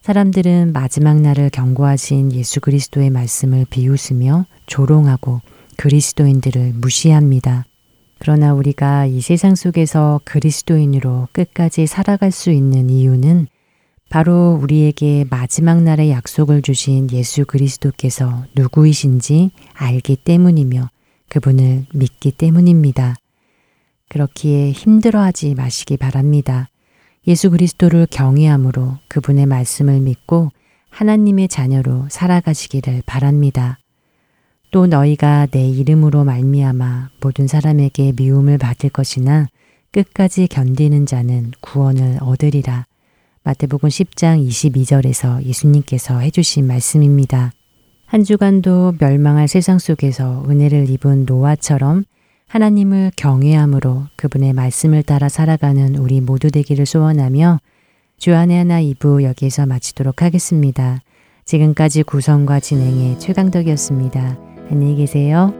[0.01, 5.41] 사람들은 마지막 날을 경고하신 예수 그리스도의 말씀을 비웃으며 조롱하고
[5.75, 7.67] 그리스도인들을 무시합니다.
[8.17, 13.45] 그러나 우리가 이 세상 속에서 그리스도인으로 끝까지 살아갈 수 있는 이유는
[14.09, 20.89] 바로 우리에게 마지막 날의 약속을 주신 예수 그리스도께서 누구이신지 알기 때문이며
[21.29, 23.13] 그분을 믿기 때문입니다.
[24.09, 26.69] 그렇기에 힘들어하지 마시기 바랍니다.
[27.27, 30.49] 예수 그리스도를 경외함으로 그분의 말씀을 믿고
[30.89, 33.77] 하나님의 자녀로 살아가시기를 바랍니다.
[34.71, 39.47] 또 너희가 내 이름으로 말미암아 모든 사람에게 미움을 받을 것이나
[39.91, 42.85] 끝까지 견디는 자는 구원을 얻으리라.
[43.43, 47.51] 마태복음 10장 22절에서 예수님께서 해주신 말씀입니다.
[48.05, 52.05] 한 주간도 멸망할 세상 속에서 은혜를 입은 노아처럼
[52.47, 57.59] 하나님을 경외함으로 그분의 말씀을 따라 살아가는 우리 모두 되기를 소원하며
[58.17, 61.01] 주안의 하나 2부 여기에서 마치도록 하겠습니다.
[61.43, 64.37] 지금까지 구성과 진행의 최강덕이었습니다.
[64.71, 65.53] 안녕히 계세요.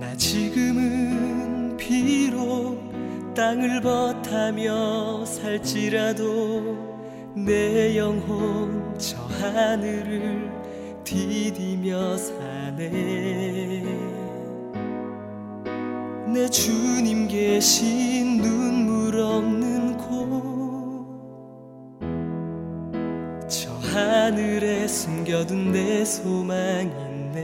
[0.00, 2.78] 나 지금은 비록
[3.34, 6.90] 땅을 버타며 살지라도
[7.34, 10.50] 내 영혼 저 하늘을
[11.04, 13.84] 디디며 사네
[16.32, 20.10] 내 주님 계신 눈물 없는 곳.
[23.48, 27.34] 저 하늘에 숨겨둔 내 소망 있네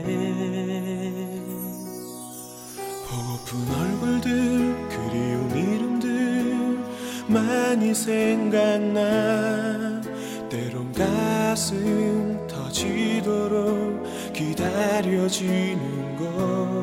[3.09, 6.79] 보고픈 얼굴들 그리운 이름들
[7.27, 9.01] 많이 생각나.
[10.49, 16.76] 때론 가슴 터지도록 기다려지는 것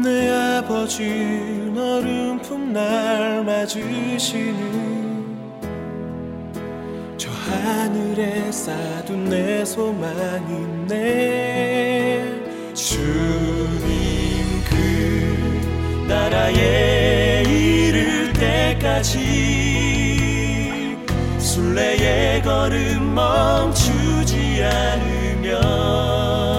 [0.00, 4.92] 내 아버지 너른 품날 맞으시는
[7.52, 10.92] 하늘에 쌓둔 내 소망이네.
[12.74, 13.80] 주님
[14.64, 19.18] 그 나라에 이를 때까지
[21.38, 26.51] 순례의 걸음 멈추지 않으면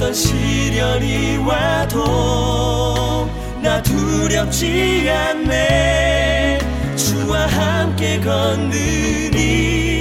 [0.00, 3.28] 어떤 시련이 와도
[3.62, 6.58] 나 두렵지 않네.
[6.96, 9.99] 주와 함께 걷는 이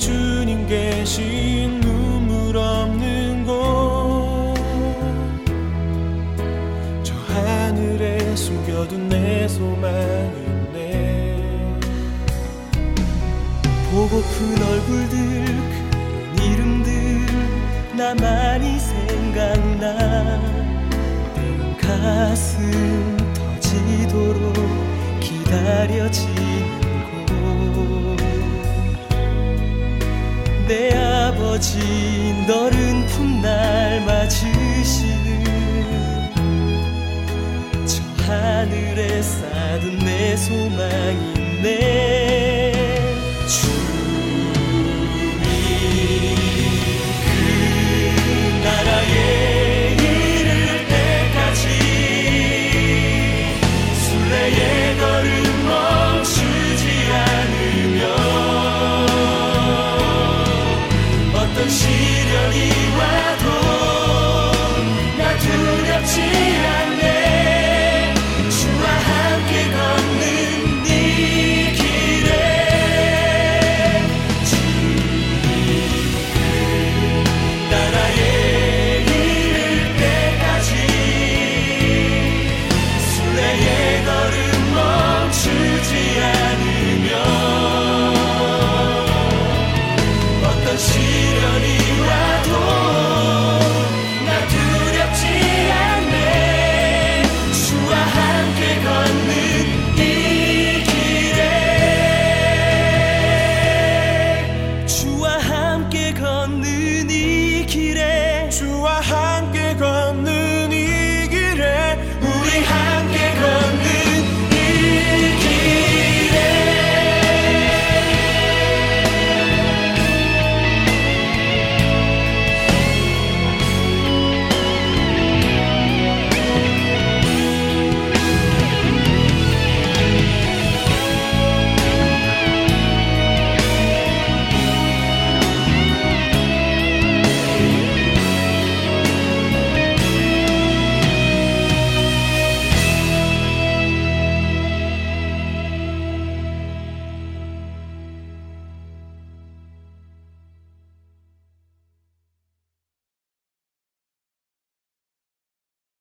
[0.00, 4.54] 주님 계신 눈물 없는 곳.
[7.02, 10.80] 저 하늘에 숨겨둔 내 소망이네.
[13.92, 17.26] 보고픈 얼굴들 그 이름들
[17.94, 20.40] 나만이 생각나.
[21.78, 24.54] 가슴 터지도록
[25.20, 26.79] 기다려지는
[30.70, 31.80] 내 아버지
[32.46, 35.44] 너른 풋날 맞으시는
[37.84, 42.59] 저 하늘에 쌓둔 내 소망이 네